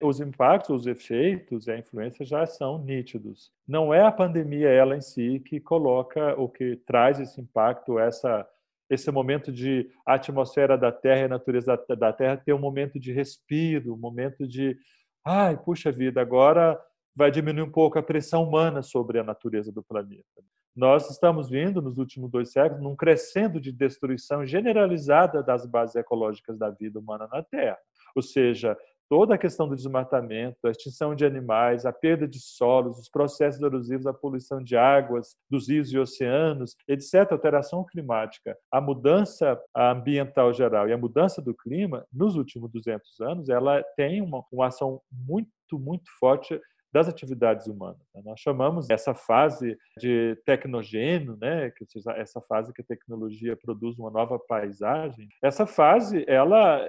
Os 0.00 0.20
impactos, 0.20 0.80
os 0.80 0.86
efeitos 0.86 1.66
e 1.66 1.72
a 1.72 1.78
influência 1.78 2.24
já 2.24 2.46
são 2.46 2.78
nítidos. 2.78 3.52
Não 3.66 3.92
é 3.92 4.02
a 4.02 4.12
pandemia 4.12 4.68
ela 4.68 4.96
em 4.96 5.00
si 5.00 5.40
que 5.40 5.60
coloca 5.60 6.34
ou 6.36 6.48
que 6.48 6.76
traz 6.86 7.18
esse 7.18 7.40
impacto, 7.40 7.98
essa 7.98 8.48
esse 8.90 9.10
momento 9.10 9.50
de 9.50 9.90
a 10.04 10.14
atmosfera 10.14 10.76
da 10.76 10.92
Terra 10.92 11.22
e 11.22 11.24
a 11.24 11.28
natureza 11.28 11.82
da 11.96 12.12
Terra 12.12 12.36
ter 12.36 12.52
um 12.52 12.58
momento 12.58 13.00
de 13.00 13.10
respiro, 13.10 13.94
um 13.94 13.96
momento 13.96 14.46
de 14.46 14.76
ai, 15.24 15.56
puxa 15.56 15.90
vida, 15.90 16.20
agora 16.20 16.78
vai 17.14 17.30
diminuir 17.30 17.62
um 17.62 17.70
pouco 17.70 17.98
a 17.98 18.02
pressão 18.02 18.44
humana 18.44 18.82
sobre 18.82 19.18
a 19.18 19.24
natureza 19.24 19.70
do 19.70 19.82
planeta. 19.82 20.42
Nós 20.74 21.10
estamos 21.10 21.50
vendo, 21.50 21.82
nos 21.82 21.98
últimos 21.98 22.30
dois 22.30 22.50
séculos, 22.50 22.84
um 22.84 22.96
crescendo 22.96 23.60
de 23.60 23.70
destruição 23.70 24.46
generalizada 24.46 25.42
das 25.42 25.66
bases 25.66 25.96
ecológicas 25.96 26.58
da 26.58 26.70
vida 26.70 26.98
humana 26.98 27.28
na 27.30 27.42
Terra. 27.42 27.78
Ou 28.16 28.22
seja, 28.22 28.76
toda 29.12 29.34
a 29.34 29.38
questão 29.38 29.68
do 29.68 29.76
desmatamento, 29.76 30.66
a 30.66 30.70
extinção 30.70 31.14
de 31.14 31.26
animais, 31.26 31.84
a 31.84 31.92
perda 31.92 32.26
de 32.26 32.40
solos, 32.40 32.98
os 32.98 33.10
processos 33.10 33.60
erosivos, 33.60 34.06
a 34.06 34.14
poluição 34.14 34.62
de 34.62 34.74
águas, 34.74 35.36
dos 35.50 35.68
rios 35.68 35.92
e 35.92 35.98
oceanos, 35.98 36.74
etc., 36.88 37.16
a 37.16 37.34
alteração 37.34 37.84
climática, 37.84 38.56
a 38.70 38.80
mudança 38.80 39.60
ambiental 39.76 40.54
geral 40.54 40.88
e 40.88 40.94
a 40.94 40.98
mudança 40.98 41.42
do 41.42 41.54
clima, 41.54 42.06
nos 42.10 42.36
últimos 42.36 42.70
200 42.72 43.20
anos, 43.20 43.50
ela 43.50 43.82
tem 43.94 44.22
uma, 44.22 44.42
uma 44.50 44.68
ação 44.68 45.02
muito, 45.12 45.50
muito 45.78 46.10
forte 46.18 46.58
das 46.92 47.08
atividades 47.08 47.66
humanas. 47.66 48.06
Né? 48.14 48.22
Nós 48.24 48.40
chamamos 48.40 48.90
essa 48.90 49.14
fase 49.14 49.76
de 49.98 50.36
tecnogênio, 50.44 51.36
né, 51.40 51.70
que 51.70 51.84
essa 52.16 52.40
fase 52.40 52.72
que 52.72 52.82
a 52.82 52.84
tecnologia 52.84 53.56
produz 53.56 53.98
uma 53.98 54.10
nova 54.10 54.38
paisagem. 54.38 55.28
Essa 55.42 55.66
fase, 55.66 56.24
ela 56.28 56.80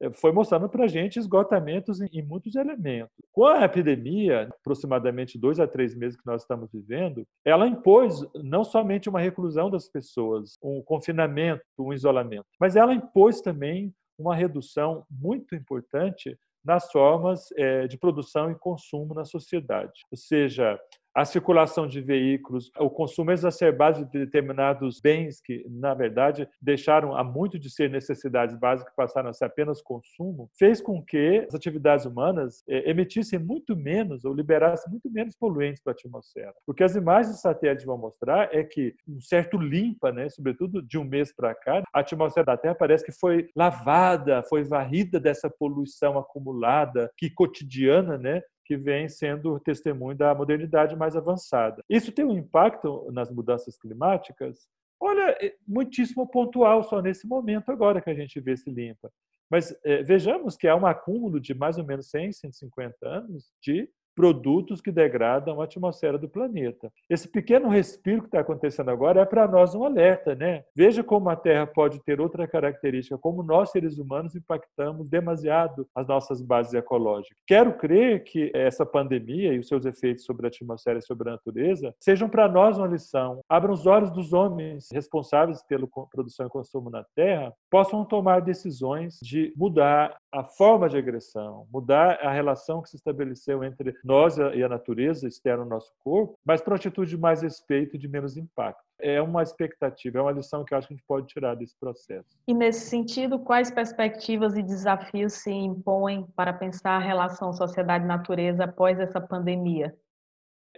eh, 0.00 0.10
foi 0.12 0.32
mostrando 0.32 0.68
para 0.68 0.84
a 0.84 0.88
gente 0.88 1.18
esgotamentos 1.18 2.00
em, 2.00 2.22
muitos 2.22 2.56
elementos. 2.56 3.14
Com 3.30 3.46
a 3.46 3.64
epidemia, 3.64 4.48
aproximadamente 4.60 5.38
dois 5.38 5.60
a 5.60 5.66
três 5.66 5.94
meses 5.94 6.20
que 6.20 6.26
nós 6.26 6.42
estamos 6.42 6.70
vivendo, 6.72 7.24
ela 7.44 7.68
impôs 7.68 8.26
não 8.34 8.64
somente 8.64 9.08
uma 9.08 9.20
reclusão 9.20 9.70
das 9.70 9.88
pessoas, 9.88 10.58
um 10.62 10.82
confinamento, 10.82 11.62
um 11.78 11.92
isolamento, 11.92 12.46
mas 12.58 12.74
ela 12.74 12.92
impôs 12.92 13.40
também 13.40 13.94
uma 14.18 14.34
redução 14.34 15.04
muito 15.10 15.54
importante 15.54 16.36
nas 16.64 16.90
formas 16.90 17.52
eh, 17.56 17.86
de 17.86 17.98
produção 17.98 18.50
e 18.50 18.54
consumo 18.54 19.14
na 19.14 19.24
sociedade. 19.24 20.04
Ou 20.10 20.16
seja, 20.16 20.78
a 21.14 21.24
circulação 21.24 21.86
de 21.86 22.00
veículos, 22.00 22.70
o 22.78 22.88
consumo 22.88 23.30
exacerbado 23.30 24.04
de 24.04 24.18
determinados 24.18 25.00
bens 25.00 25.40
que, 25.40 25.64
na 25.68 25.94
verdade, 25.94 26.48
deixaram 26.60 27.14
a 27.14 27.22
muito 27.22 27.58
de 27.58 27.70
ser 27.70 27.90
necessidades 27.90 28.56
básicas, 28.56 28.94
passaram 28.94 29.30
a 29.30 29.32
ser 29.32 29.44
apenas 29.44 29.82
consumo, 29.82 30.48
fez 30.58 30.80
com 30.80 31.02
que 31.02 31.44
as 31.46 31.54
atividades 31.54 32.06
humanas 32.06 32.62
eh, 32.68 32.90
emitissem 32.90 33.38
muito 33.38 33.76
menos 33.76 34.24
ou 34.24 34.34
liberassem 34.34 34.90
muito 34.90 35.10
menos 35.10 35.36
poluentes 35.36 35.82
para 35.82 35.92
a 35.92 35.94
atmosfera. 35.94 36.54
O 36.66 36.72
que 36.72 36.84
as 36.84 36.94
imagens 36.94 37.36
de 37.36 37.40
satélite 37.40 37.86
vão 37.86 37.98
mostrar 37.98 38.54
é 38.54 38.64
que 38.64 38.94
um 39.06 39.20
certo 39.20 39.58
limpa, 39.58 40.10
né, 40.10 40.28
sobretudo 40.28 40.82
de 40.82 40.98
um 40.98 41.04
mês 41.04 41.34
para 41.34 41.54
cá, 41.54 41.82
a 41.92 42.00
atmosfera 42.00 42.46
da 42.46 42.56
Terra 42.56 42.74
parece 42.74 43.04
que 43.04 43.12
foi 43.12 43.48
lavada, 43.54 44.42
foi 44.44 44.64
varrida 44.64 45.20
dessa 45.20 45.50
poluição 45.50 46.18
acumulada, 46.18 47.10
que 47.16 47.30
cotidiana, 47.30 48.16
né, 48.16 48.40
que 48.64 48.76
vem 48.76 49.08
sendo 49.08 49.58
testemunho 49.60 50.16
da 50.16 50.34
modernidade 50.34 50.96
mais 50.96 51.16
avançada. 51.16 51.82
Isso 51.88 52.12
tem 52.12 52.24
um 52.24 52.36
impacto 52.36 53.10
nas 53.12 53.30
mudanças 53.30 53.78
climáticas? 53.78 54.68
Olha, 55.00 55.36
é 55.40 55.54
muitíssimo 55.66 56.28
pontual 56.28 56.84
só 56.84 57.00
nesse 57.00 57.26
momento 57.26 57.70
agora 57.70 58.00
que 58.00 58.10
a 58.10 58.14
gente 58.14 58.40
vê 58.40 58.56
se 58.56 58.70
limpa. 58.70 59.10
Mas 59.50 59.76
é, 59.84 60.02
vejamos 60.02 60.56
que 60.56 60.66
há 60.66 60.74
um 60.74 60.86
acúmulo 60.86 61.38
de 61.38 61.54
mais 61.54 61.76
ou 61.76 61.84
menos 61.84 62.08
100, 62.08 62.32
150 62.32 62.96
anos 63.06 63.52
de 63.60 63.88
produtos 64.14 64.80
que 64.80 64.90
degradam 64.90 65.60
a 65.60 65.64
atmosfera 65.64 66.18
do 66.18 66.28
planeta. 66.28 66.92
Esse 67.08 67.28
pequeno 67.28 67.68
respiro 67.68 68.22
que 68.22 68.28
está 68.28 68.40
acontecendo 68.40 68.90
agora 68.90 69.20
é 69.20 69.24
para 69.24 69.48
nós 69.48 69.74
um 69.74 69.84
alerta, 69.84 70.34
né? 70.34 70.64
Veja 70.74 71.02
como 71.02 71.28
a 71.28 71.36
Terra 71.36 71.66
pode 71.66 72.02
ter 72.02 72.20
outra 72.20 72.46
característica, 72.46 73.18
como 73.18 73.42
nós 73.42 73.70
seres 73.70 73.98
humanos 73.98 74.34
impactamos 74.34 75.08
demasiado 75.08 75.86
as 75.94 76.06
nossas 76.06 76.42
bases 76.42 76.74
ecológicas. 76.74 77.36
Quero 77.46 77.76
crer 77.76 78.24
que 78.24 78.50
essa 78.54 78.84
pandemia 78.84 79.52
e 79.52 79.58
os 79.58 79.68
seus 79.68 79.84
efeitos 79.84 80.24
sobre 80.24 80.46
a 80.46 80.48
atmosfera 80.48 80.98
e 80.98 81.02
sobre 81.02 81.28
a 81.28 81.32
natureza 81.32 81.94
sejam 81.98 82.28
para 82.28 82.48
nós 82.48 82.78
uma 82.78 82.86
lição. 82.86 83.40
Abram 83.48 83.72
os 83.72 83.86
olhos 83.86 84.10
dos 84.10 84.32
homens 84.32 84.88
responsáveis 84.92 85.62
pela 85.62 85.86
produção 86.10 86.46
e 86.46 86.50
consumo 86.50 86.90
na 86.90 87.04
Terra, 87.14 87.52
possam 87.70 88.04
tomar 88.04 88.40
decisões 88.40 89.18
de 89.22 89.52
mudar 89.56 90.16
a 90.32 90.42
forma 90.42 90.88
de 90.88 90.96
agressão, 90.96 91.66
mudar 91.70 92.18
a 92.22 92.32
relação 92.32 92.80
que 92.80 92.88
se 92.88 92.96
estabeleceu 92.96 93.62
entre 93.62 93.94
nós 94.02 94.38
e 94.38 94.64
a 94.64 94.68
natureza 94.68 95.28
externa 95.28 95.62
ao 95.62 95.68
nosso 95.68 95.92
corpo, 96.02 96.38
mas 96.42 96.62
para 96.62 96.72
uma 96.72 96.78
atitude 96.78 97.10
de 97.10 97.18
mais 97.18 97.42
respeito 97.42 97.96
e 97.96 97.98
de 97.98 98.08
menos 98.08 98.36
impacto. 98.38 98.82
É 98.98 99.20
uma 99.20 99.42
expectativa, 99.42 100.18
é 100.18 100.22
uma 100.22 100.32
lição 100.32 100.64
que 100.64 100.72
eu 100.72 100.78
acho 100.78 100.88
que 100.88 100.94
a 100.94 100.96
gente 100.96 101.06
pode 101.06 101.26
tirar 101.26 101.54
desse 101.54 101.78
processo. 101.78 102.38
E 102.48 102.54
nesse 102.54 102.88
sentido, 102.88 103.38
quais 103.38 103.70
perspectivas 103.70 104.56
e 104.56 104.62
desafios 104.62 105.34
se 105.34 105.50
impõem 105.50 106.26
para 106.34 106.52
pensar 106.52 106.92
a 106.92 107.04
relação 107.04 107.52
sociedade-natureza 107.52 108.64
após 108.64 108.98
essa 108.98 109.20
pandemia? 109.20 109.94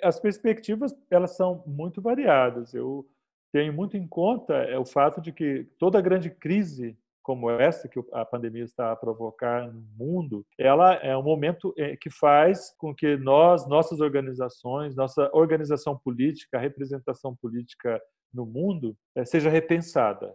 As 0.03 0.19
perspectivas 0.19 0.93
elas 1.09 1.37
são 1.37 1.63
muito 1.65 2.03
variadas. 2.03 2.75
Eu 2.75 3.07
tenho 3.53 3.73
muito 3.73 3.97
em 3.97 4.07
conta 4.09 4.55
é 4.55 4.77
o 4.77 4.85
fato 4.85 5.21
de 5.21 5.31
que 5.31 5.69
toda 5.79 6.01
grande 6.01 6.29
crise 6.29 6.99
como 7.25 7.51
essa 7.51 7.89
que 7.89 7.99
a 8.13 8.23
pandemia 8.25 8.63
está 8.63 8.93
a 8.93 8.97
provocar 8.97 9.73
no 9.73 9.83
mundo, 9.97 10.47
ela 10.59 10.93
é 10.97 11.17
um 11.17 11.23
momento 11.23 11.75
eh, 11.77 11.97
que 11.97 12.11
faz 12.11 12.75
com 12.77 12.95
que 12.95 13.17
nós, 13.17 13.67
nossas 13.67 13.99
organizações, 13.99 14.95
nossa 14.95 15.31
organização 15.33 15.99
política, 15.99 16.59
a 16.59 16.61
representação 16.61 17.35
política 17.35 18.01
no 18.33 18.45
mundo 18.45 18.95
eh, 19.17 19.25
seja 19.25 19.49
repensada. 19.49 20.35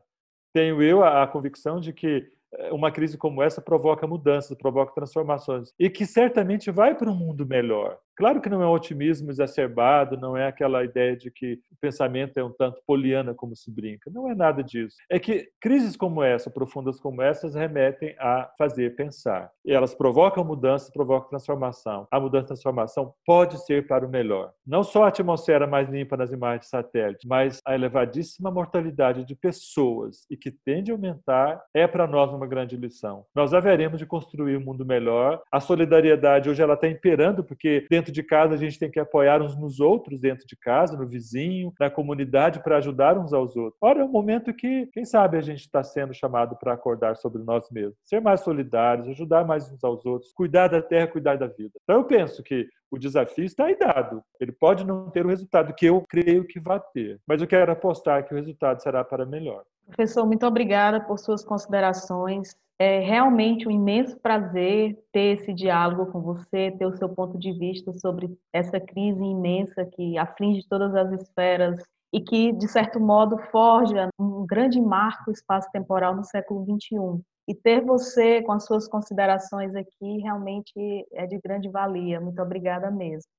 Tenho 0.52 0.82
eu 0.82 1.04
a 1.04 1.28
convicção 1.28 1.80
de 1.80 1.94
que 1.94 2.28
eh, 2.54 2.72
uma 2.72 2.92
crise 2.92 3.20
como 3.20 3.44
essa 3.44 3.62
provoca 3.62 4.08
mudanças, 4.08 4.58
provoca 4.58 4.96
transformações 4.96 5.72
e 5.78 5.92
que 5.92 6.08
certamente 6.08 6.72
vai 6.72 6.96
para 6.96 7.12
um 7.12 7.16
mundo 7.16 7.46
melhor. 7.46 8.00
Claro 8.20 8.42
que 8.42 8.50
não 8.50 8.62
é 8.62 8.68
um 8.68 8.74
otimismo 8.74 9.32
exacerbado, 9.32 10.18
não 10.18 10.36
é 10.36 10.46
aquela 10.46 10.84
ideia 10.84 11.16
de 11.16 11.32
que 11.32 11.54
o 11.72 11.76
pensamento 11.80 12.38
é 12.38 12.44
um 12.44 12.52
tanto 12.52 12.82
poliana, 12.86 13.34
como 13.34 13.56
se 13.56 13.72
brinca. 13.72 14.12
Não 14.14 14.30
é 14.30 14.36
nada 14.36 14.62
disso. 14.62 14.98
É 15.10 15.18
que 15.18 15.48
crises 15.58 15.96
como 15.96 16.22
essa, 16.22 16.50
profundas 16.50 17.00
como 17.00 17.22
essas, 17.22 17.56
remetem 17.56 18.14
a 18.20 18.52
fazer 18.58 18.94
pensar. 18.98 19.50
E 19.64 19.72
elas 19.72 19.96
provocam 19.96 20.44
mudança, 20.44 20.92
provocam 20.92 21.30
transformação. 21.30 22.10
A 22.12 22.20
mudança 22.20 22.48
e 22.48 22.48
transformação 22.48 23.14
pode 23.26 23.58
ser 23.66 23.88
para 23.88 24.06
o 24.06 24.10
melhor. 24.10 24.52
Não 24.68 24.84
só 24.84 25.06
a 25.06 25.08
atmosfera 25.08 25.66
mais 25.66 25.88
limpa 25.90 26.18
nas 26.18 26.34
imagens 26.34 26.66
de 26.66 26.68
satélite, 26.68 27.26
mas 27.26 27.62
a 27.66 27.74
elevadíssima 27.74 28.52
mortalidade 28.52 29.24
de 29.24 29.34
pessoas 29.34 30.26
e 30.30 30.36
que 30.36 30.52
tende 30.52 30.92
a 30.92 30.94
aumentar 30.94 31.64
é 31.74 31.88
para 31.88 32.06
nós 32.06 32.34
uma 32.34 32.46
grande 32.46 32.76
lição. 32.76 33.24
Nós 33.34 33.54
haveremos 33.54 33.98
de 33.98 34.06
construir 34.06 34.58
um 34.58 34.66
mundo 34.66 34.86
melhor. 34.86 35.42
A 35.50 35.62
solidariedade 35.62 36.50
hoje 36.50 36.62
ela 36.62 36.74
está 36.74 36.90
imperando 36.90 37.46
porque 37.46 37.88
dentro 37.90 38.09
dentro 38.10 38.14
de 38.14 38.24
casa 38.24 38.56
a 38.56 38.58
gente 38.58 38.78
tem 38.78 38.90
que 38.90 39.00
apoiar 39.00 39.42
uns 39.42 39.56
nos 39.56 39.80
outros, 39.80 40.20
dentro 40.20 40.46
de 40.46 40.56
casa, 40.56 40.98
no 40.98 41.08
vizinho, 41.08 41.72
na 41.80 41.90
comunidade, 41.90 42.62
para 42.62 42.78
ajudar 42.78 43.18
uns 43.18 43.34
aos 43.34 43.56
outros. 43.56 43.78
Ora, 43.82 44.02
é 44.02 44.04
um 44.04 44.12
momento 44.12 44.54
que, 44.54 44.88
quem 44.88 45.06
sabe, 45.06 45.38
a 45.38 45.42
gente 45.42 45.62
está 45.62 45.84
sendo 45.84 46.14
chamado 46.14 46.58
para 46.58 46.74
acordar 46.74 47.16
sobre 47.16 47.44
nós 47.44 47.70
mesmos, 47.72 47.96
ser 48.04 48.22
mais 48.22 48.42
solidários, 48.42 49.08
ajudar 49.08 49.46
mais 49.46 49.72
uns 49.72 49.84
aos 49.84 50.06
outros, 50.06 50.34
cuidar 50.34 50.68
da 50.68 50.82
terra, 50.82 51.08
cuidar 51.08 51.38
da 51.38 51.48
vida. 51.48 51.72
Então, 51.84 51.98
eu 51.98 52.04
penso 52.04 52.44
que 52.44 52.68
o 52.92 52.98
desafio 52.98 53.46
está 53.46 53.66
aí 53.66 53.78
dado. 53.78 54.24
Ele 54.40 54.52
pode 54.52 54.86
não 54.86 55.10
ter 55.10 55.26
o 55.26 55.30
resultado 55.30 55.74
que 55.74 55.86
eu 55.86 56.04
creio 56.10 56.46
que 56.46 56.60
vai 56.60 56.82
ter, 56.94 57.20
mas 57.28 57.42
eu 57.42 57.48
quero 57.48 57.72
apostar 57.72 58.28
que 58.28 58.34
o 58.34 58.38
resultado 58.38 58.82
será 58.82 59.04
para 59.04 59.26
melhor. 59.26 59.64
Professor, 59.86 60.26
muito 60.26 60.46
obrigada 60.46 61.00
por 61.02 61.18
suas 61.20 61.44
considerações. 61.44 62.56
É 62.82 63.00
realmente 63.00 63.68
um 63.68 63.72
imenso 63.72 64.18
prazer 64.22 64.98
ter 65.12 65.38
esse 65.38 65.54
diálogo 65.54 66.10
com 66.12 66.22
você, 66.22 66.72
ter 66.72 66.86
o 66.86 66.96
seu 66.96 67.10
ponto 67.10 67.38
de 67.38 67.52
vista 67.52 67.92
sobre 67.94 68.34
essa 68.54 68.80
crise 68.80 69.22
imensa 69.22 69.86
que 69.86 70.18
aflige 70.18 70.66
todas 70.68 70.96
as 70.96 71.12
esferas 71.22 71.84
e 72.14 72.22
que, 72.22 72.54
de 72.54 72.68
certo 72.70 72.98
modo, 72.98 73.38
forja 73.52 74.08
um 74.18 74.46
grande 74.46 74.80
marco 74.80 75.30
espaço-temporal 75.30 76.16
no 76.16 76.24
século 76.24 76.64
XXI. 76.64 77.22
E 77.50 77.54
ter 77.54 77.82
você 77.82 78.42
com 78.44 78.54
as 78.54 78.66
suas 78.66 78.88
considerações 78.88 79.76
aqui 79.76 80.20
realmente 80.20 80.72
é 81.14 81.28
de 81.28 81.38
grande 81.40 81.70
valia. 81.70 82.22
Muito 82.22 82.42
obrigada 82.42 82.90
mesmo. 82.90 83.30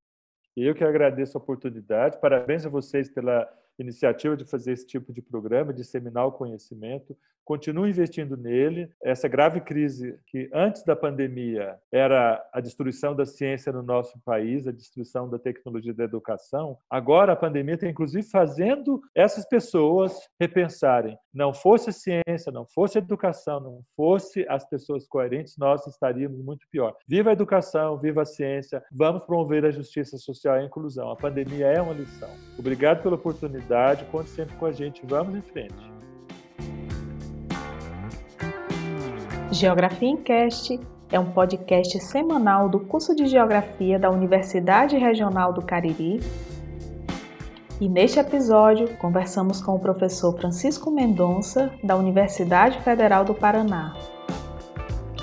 Eu 0.55 0.75
que 0.75 0.83
agradeço 0.83 1.37
a 1.37 1.41
oportunidade. 1.41 2.19
Parabéns 2.19 2.65
a 2.65 2.69
vocês 2.69 3.09
pela 3.09 3.47
iniciativa 3.79 4.37
de 4.37 4.45
fazer 4.45 4.73
esse 4.73 4.85
tipo 4.85 5.11
de 5.13 5.21
programa, 5.21 5.73
disseminar 5.73 6.25
o 6.27 6.31
conhecimento. 6.31 7.17
Continue 7.43 7.89
investindo 7.89 8.37
nele. 8.37 8.89
Essa 9.03 9.27
grave 9.27 9.61
crise 9.61 10.17
que 10.27 10.49
antes 10.53 10.83
da 10.83 10.95
pandemia 10.95 11.75
era 11.91 12.41
a 12.53 12.61
destruição 12.61 13.15
da 13.15 13.25
ciência 13.25 13.71
no 13.71 13.81
nosso 13.81 14.19
país, 14.23 14.67
a 14.67 14.71
destruição 14.71 15.27
da 15.27 15.39
tecnologia 15.39 15.93
da 15.93 16.03
educação, 16.03 16.77
agora 16.89 17.33
a 17.33 17.35
pandemia 17.35 17.75
está 17.75 17.87
inclusive 17.87 18.23
fazendo 18.23 19.01
essas 19.15 19.45
pessoas 19.47 20.15
repensarem. 20.39 21.17
Não 21.33 21.53
fosse 21.53 21.89
a 21.89 21.93
ciência, 21.93 22.51
não 22.51 22.65
fosse 22.65 22.97
a 22.97 23.01
educação, 23.01 23.59
não 23.59 23.81
fosse 23.95 24.45
as 24.47 24.67
pessoas 24.69 25.07
coerentes, 25.07 25.57
nós 25.57 25.85
estaríamos 25.87 26.39
muito 26.43 26.67
pior. 26.69 26.95
Viva 27.07 27.31
a 27.31 27.33
educação, 27.33 27.97
viva 27.97 28.21
a 28.21 28.25
ciência. 28.25 28.83
Vamos 28.91 29.23
promover 29.23 29.65
a 29.65 29.71
justiça 29.71 30.17
social 30.17 30.57
e 30.57 30.59
a 30.59 30.65
inclusão. 30.65 31.09
A 31.09 31.15
pandemia 31.15 31.67
é 31.67 31.81
uma 31.81 31.93
lição. 31.93 32.29
Obrigado 32.57 33.01
pela 33.01 33.15
oportunidade 33.15 33.60
oportunidade, 33.61 34.05
conte 34.05 34.29
sempre 34.29 34.55
com 34.55 34.65
a 34.65 34.71
gente. 34.71 35.01
Vamos 35.05 35.35
em 35.35 35.41
frente. 35.41 35.91
Geografia 39.51 40.09
em 40.09 40.17
Cast 40.17 40.79
é 41.11 41.19
um 41.19 41.31
podcast 41.31 41.99
semanal 41.99 42.69
do 42.69 42.79
curso 42.79 43.15
de 43.15 43.27
Geografia 43.27 43.99
da 43.99 44.09
Universidade 44.09 44.97
Regional 44.97 45.53
do 45.53 45.61
Cariri. 45.61 46.19
E 47.79 47.89
neste 47.89 48.19
episódio, 48.19 48.95
conversamos 48.97 49.61
com 49.61 49.75
o 49.75 49.79
professor 49.79 50.37
Francisco 50.37 50.91
Mendonça, 50.91 51.71
da 51.83 51.95
Universidade 51.95 52.79
Federal 52.81 53.25
do 53.25 53.33
Paraná. 53.33 53.95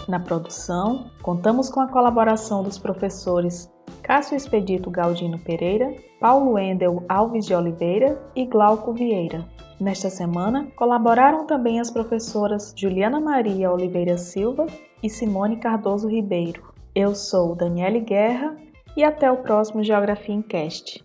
Na 0.08 0.18
produção, 0.18 1.10
contamos 1.22 1.70
com 1.70 1.80
a 1.80 1.88
colaboração 1.88 2.62
dos 2.62 2.78
professores 2.78 3.70
Cássio 4.08 4.38
Expedito 4.38 4.90
Galdino 4.90 5.38
Pereira, 5.38 5.94
Paulo 6.18 6.58
Endel 6.58 7.04
Alves 7.10 7.44
de 7.44 7.54
Oliveira 7.54 8.18
e 8.34 8.46
Glauco 8.46 8.90
Vieira. 8.94 9.46
Nesta 9.78 10.08
semana, 10.08 10.66
colaboraram 10.76 11.46
também 11.46 11.78
as 11.78 11.90
professoras 11.90 12.72
Juliana 12.74 13.20
Maria 13.20 13.70
Oliveira 13.70 14.16
Silva 14.16 14.66
e 15.02 15.10
Simone 15.10 15.58
Cardoso 15.58 16.08
Ribeiro. 16.08 16.72
Eu 16.94 17.14
sou 17.14 17.54
Daniele 17.54 18.00
Guerra 18.00 18.56
e 18.96 19.04
até 19.04 19.30
o 19.30 19.42
próximo 19.42 19.84
Geografia 19.84 20.34
em 20.34 20.40
Cast. 20.40 21.04